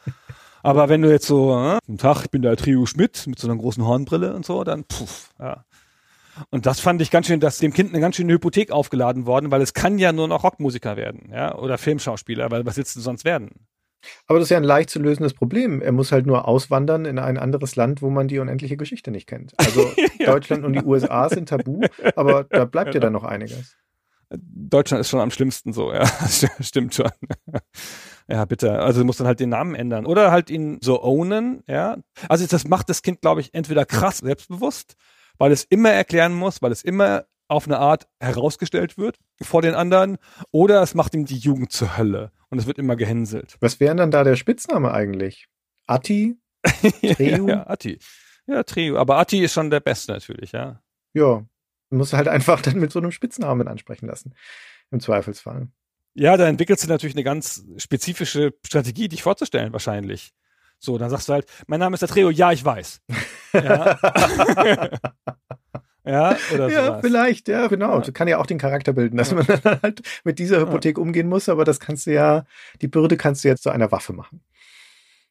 [0.62, 3.48] Aber wenn du jetzt so, äh, guten Tag, ich bin der Atreu Schmidt mit so
[3.48, 5.64] einer großen Hornbrille und so, dann puff, ja.
[6.50, 9.50] Und das fand ich ganz schön, dass dem Kind eine ganz schöne Hypothek aufgeladen worden,
[9.50, 13.00] weil es kann ja nur noch Rockmusiker werden, ja, oder Filmschauspieler, weil was willst du
[13.00, 13.66] sonst werden?
[14.26, 15.80] Aber das ist ja ein leicht zu lösendes Problem.
[15.80, 19.26] Er muss halt nur auswandern in ein anderes Land, wo man die unendliche Geschichte nicht
[19.26, 19.52] kennt.
[19.56, 20.26] Also ja.
[20.26, 21.80] Deutschland und die USA sind tabu,
[22.16, 23.76] aber da bleibt ja, ja dann noch einiges.
[24.30, 26.06] Deutschland ist schon am schlimmsten so, ja.
[26.60, 27.10] Stimmt schon.
[28.28, 28.80] Ja, bitte.
[28.80, 30.06] Also du musst dann halt den Namen ändern.
[30.06, 31.98] Oder halt ihn so ownen, ja.
[32.28, 34.96] Also das macht das Kind, glaube ich, entweder krass selbstbewusst,
[35.38, 39.74] weil es immer erklären muss, weil es immer auf eine Art herausgestellt wird vor den
[39.74, 40.18] anderen,
[40.50, 43.56] oder es macht ihm die Jugend zur Hölle und es wird immer gehänselt.
[43.60, 45.48] Was wäre dann da der Spitzname eigentlich?
[45.86, 46.36] Atti?
[46.64, 47.46] Treu?
[47.48, 47.98] ja, Atti.
[48.46, 48.96] Ja, Treu.
[48.98, 50.80] Aber Atti ist schon der Beste natürlich, ja.
[51.14, 51.44] Ja.
[51.90, 54.34] Du musst halt einfach dann mit so einem Spitznamen ansprechen lassen.
[54.90, 55.68] Im Zweifelsfall.
[56.14, 60.32] Ja, da entwickelst du natürlich eine ganz spezifische Strategie, dich vorzustellen, wahrscheinlich.
[60.78, 63.02] So, dann sagst du halt, mein Name ist der Treo, ja, ich weiß.
[63.54, 63.98] Ja.
[66.04, 67.00] Ja, oder ja, sowas.
[67.00, 68.00] vielleicht, ja, genau.
[68.00, 68.10] Ja.
[68.12, 69.36] kann ja auch den Charakter bilden, dass ja.
[69.36, 71.02] man dann halt mit dieser Hypothek ja.
[71.02, 72.44] umgehen muss, aber das kannst du ja,
[72.82, 74.42] die Bürde kannst du jetzt zu einer Waffe machen.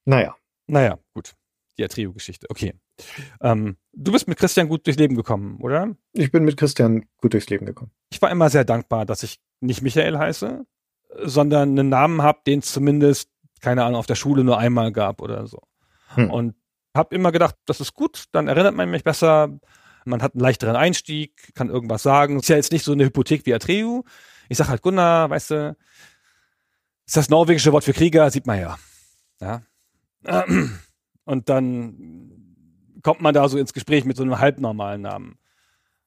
[0.05, 0.35] Naja.
[0.67, 1.33] Naja, gut.
[1.77, 2.73] Die Atrio-Geschichte, okay.
[3.41, 5.95] Ähm, du bist mit Christian gut durchs Leben gekommen, oder?
[6.11, 7.91] Ich bin mit Christian gut durchs Leben gekommen.
[8.11, 10.65] Ich war immer sehr dankbar, dass ich nicht Michael heiße,
[11.23, 13.29] sondern einen Namen habe, den es zumindest,
[13.61, 15.61] keine Ahnung, auf der Schule nur einmal gab oder so.
[16.09, 16.29] Hm.
[16.29, 16.55] Und
[16.95, 19.49] habe immer gedacht, das ist gut, dann erinnert man mich besser
[20.05, 22.39] man hat einen leichteren Einstieg, kann irgendwas sagen.
[22.39, 24.01] Ist ja jetzt nicht so eine Hypothek wie Atreu.
[24.49, 25.77] Ich sag halt Gunnar, weißt du,
[27.05, 28.77] ist das norwegische Wort für Krieger, sieht man ja.
[29.41, 29.63] Ja.
[31.25, 32.31] Und dann
[33.01, 35.37] kommt man da so ins Gespräch mit so einem halbnormalen Namen.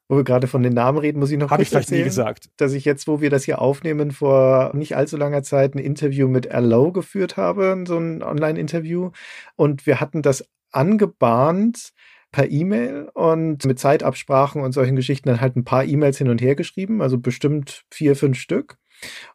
[0.08, 2.02] Wo wir gerade von den Namen reden, muss ich noch Hab kurz ich vielleicht erzählen,
[2.02, 2.50] nie gesagt.
[2.58, 6.28] dass ich jetzt, wo wir das hier aufnehmen, vor nicht allzu langer Zeit ein Interview
[6.28, 9.10] mit Allo geführt habe, so ein Online-Interview.
[9.56, 11.92] Und wir hatten das angebahnt,
[12.36, 16.42] per E-Mail und mit Zeitabsprachen und solchen Geschichten dann halt ein paar E-Mails hin und
[16.42, 18.76] her geschrieben, also bestimmt vier, fünf Stück.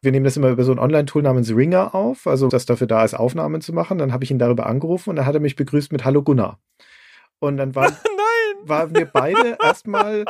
[0.04, 3.04] Wir nehmen das immer über so ein Online-Tool namens Ringer auf, also das dafür da
[3.04, 3.98] ist, Aufnahmen zu machen.
[3.98, 6.60] Dann habe ich ihn darüber angerufen und dann hat er mich begrüßt mit Hallo Gunnar.
[7.40, 7.92] Und dann war,
[8.64, 10.26] waren wir beide erstmal,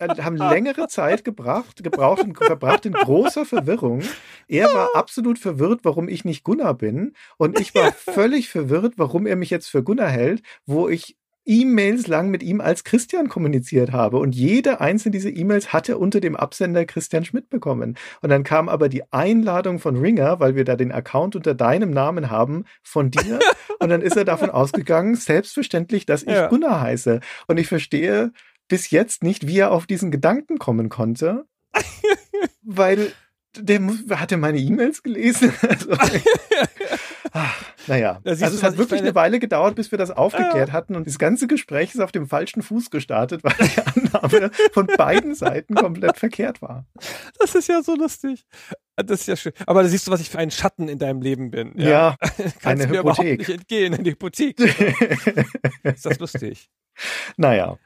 [0.00, 4.02] äh, haben längere Zeit gebracht, gebraucht und verbracht in großer Verwirrung.
[4.48, 7.12] Er war absolut verwirrt, warum ich nicht Gunnar bin.
[7.36, 11.16] Und ich war völlig verwirrt, warum er mich jetzt für Gunnar hält, wo ich
[11.48, 14.18] E-Mails lang mit ihm als Christian kommuniziert habe.
[14.18, 17.96] Und jede einzelne dieser E-Mails hatte unter dem Absender Christian Schmidt bekommen.
[18.20, 21.90] Und dann kam aber die Einladung von Ringer, weil wir da den Account unter deinem
[21.90, 23.38] Namen haben, von dir.
[23.80, 26.48] Und dann ist er davon ausgegangen, selbstverständlich, dass ich ja.
[26.48, 27.20] Gunnar heiße.
[27.46, 28.32] Und ich verstehe
[28.68, 31.46] bis jetzt nicht, wie er auf diesen Gedanken kommen konnte.
[32.62, 33.12] weil
[33.56, 33.80] der
[34.10, 35.52] hat ja meine E-Mails gelesen.
[35.68, 35.90] Also,
[37.88, 40.74] naja, also es hat wirklich eine Weile gedauert, bis wir das aufgeklärt ja.
[40.74, 44.86] hatten und das ganze Gespräch ist auf dem falschen Fuß gestartet, weil die Annahme von
[44.86, 46.86] beiden Seiten komplett verkehrt war.
[47.38, 48.46] Das ist ja so lustig.
[48.96, 49.52] Das ist ja schön.
[49.66, 51.72] Aber da siehst du, was ich für ein Schatten in deinem Leben bin.
[51.76, 52.16] Ja, ja
[52.64, 53.38] eine mir Hypothek.
[53.38, 54.58] nicht entgehen, eine Hypothek.
[55.82, 56.68] ist das lustig?
[57.36, 57.78] Naja.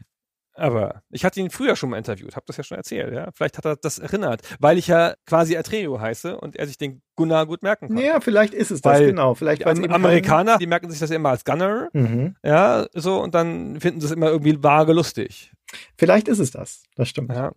[0.63, 3.31] Aber ich hatte ihn früher schon mal interviewt, habe das ja schon erzählt, ja.
[3.35, 7.03] Vielleicht hat er das erinnert, weil ich ja quasi Atreo heiße und er sich den
[7.17, 7.99] Gunnar gut merken kann.
[7.99, 9.35] Ja, vielleicht ist es das, weil genau.
[9.35, 12.37] Vielleicht die Amerikaner, die merken sich das immer als Gunner, mhm.
[12.45, 15.53] ja, so, und dann finden sie es immer irgendwie vage lustig.
[15.99, 17.33] Vielleicht ist es das, das stimmt.
[17.33, 17.51] Ja.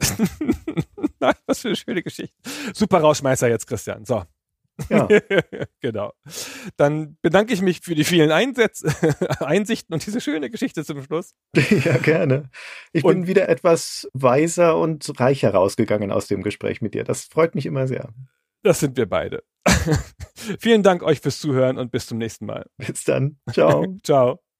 [1.46, 2.36] Was für eine schöne Geschichte.
[2.74, 4.04] Super Rauschmeißer jetzt, Christian.
[4.04, 4.22] So.
[4.88, 5.08] Ja.
[5.80, 6.12] genau.
[6.76, 8.88] Dann bedanke ich mich für die vielen Einsätze,
[9.40, 11.34] Einsichten und diese schöne Geschichte zum Schluss.
[11.56, 12.50] ja, gerne.
[12.92, 17.04] Ich und bin wieder etwas weiser und reicher rausgegangen aus dem Gespräch mit dir.
[17.04, 18.08] Das freut mich immer sehr.
[18.62, 19.42] Das sind wir beide.
[20.58, 22.66] Vielen Dank euch fürs Zuhören und bis zum nächsten Mal.
[22.76, 23.38] Bis dann.
[23.50, 23.98] Ciao.
[24.02, 24.51] Ciao.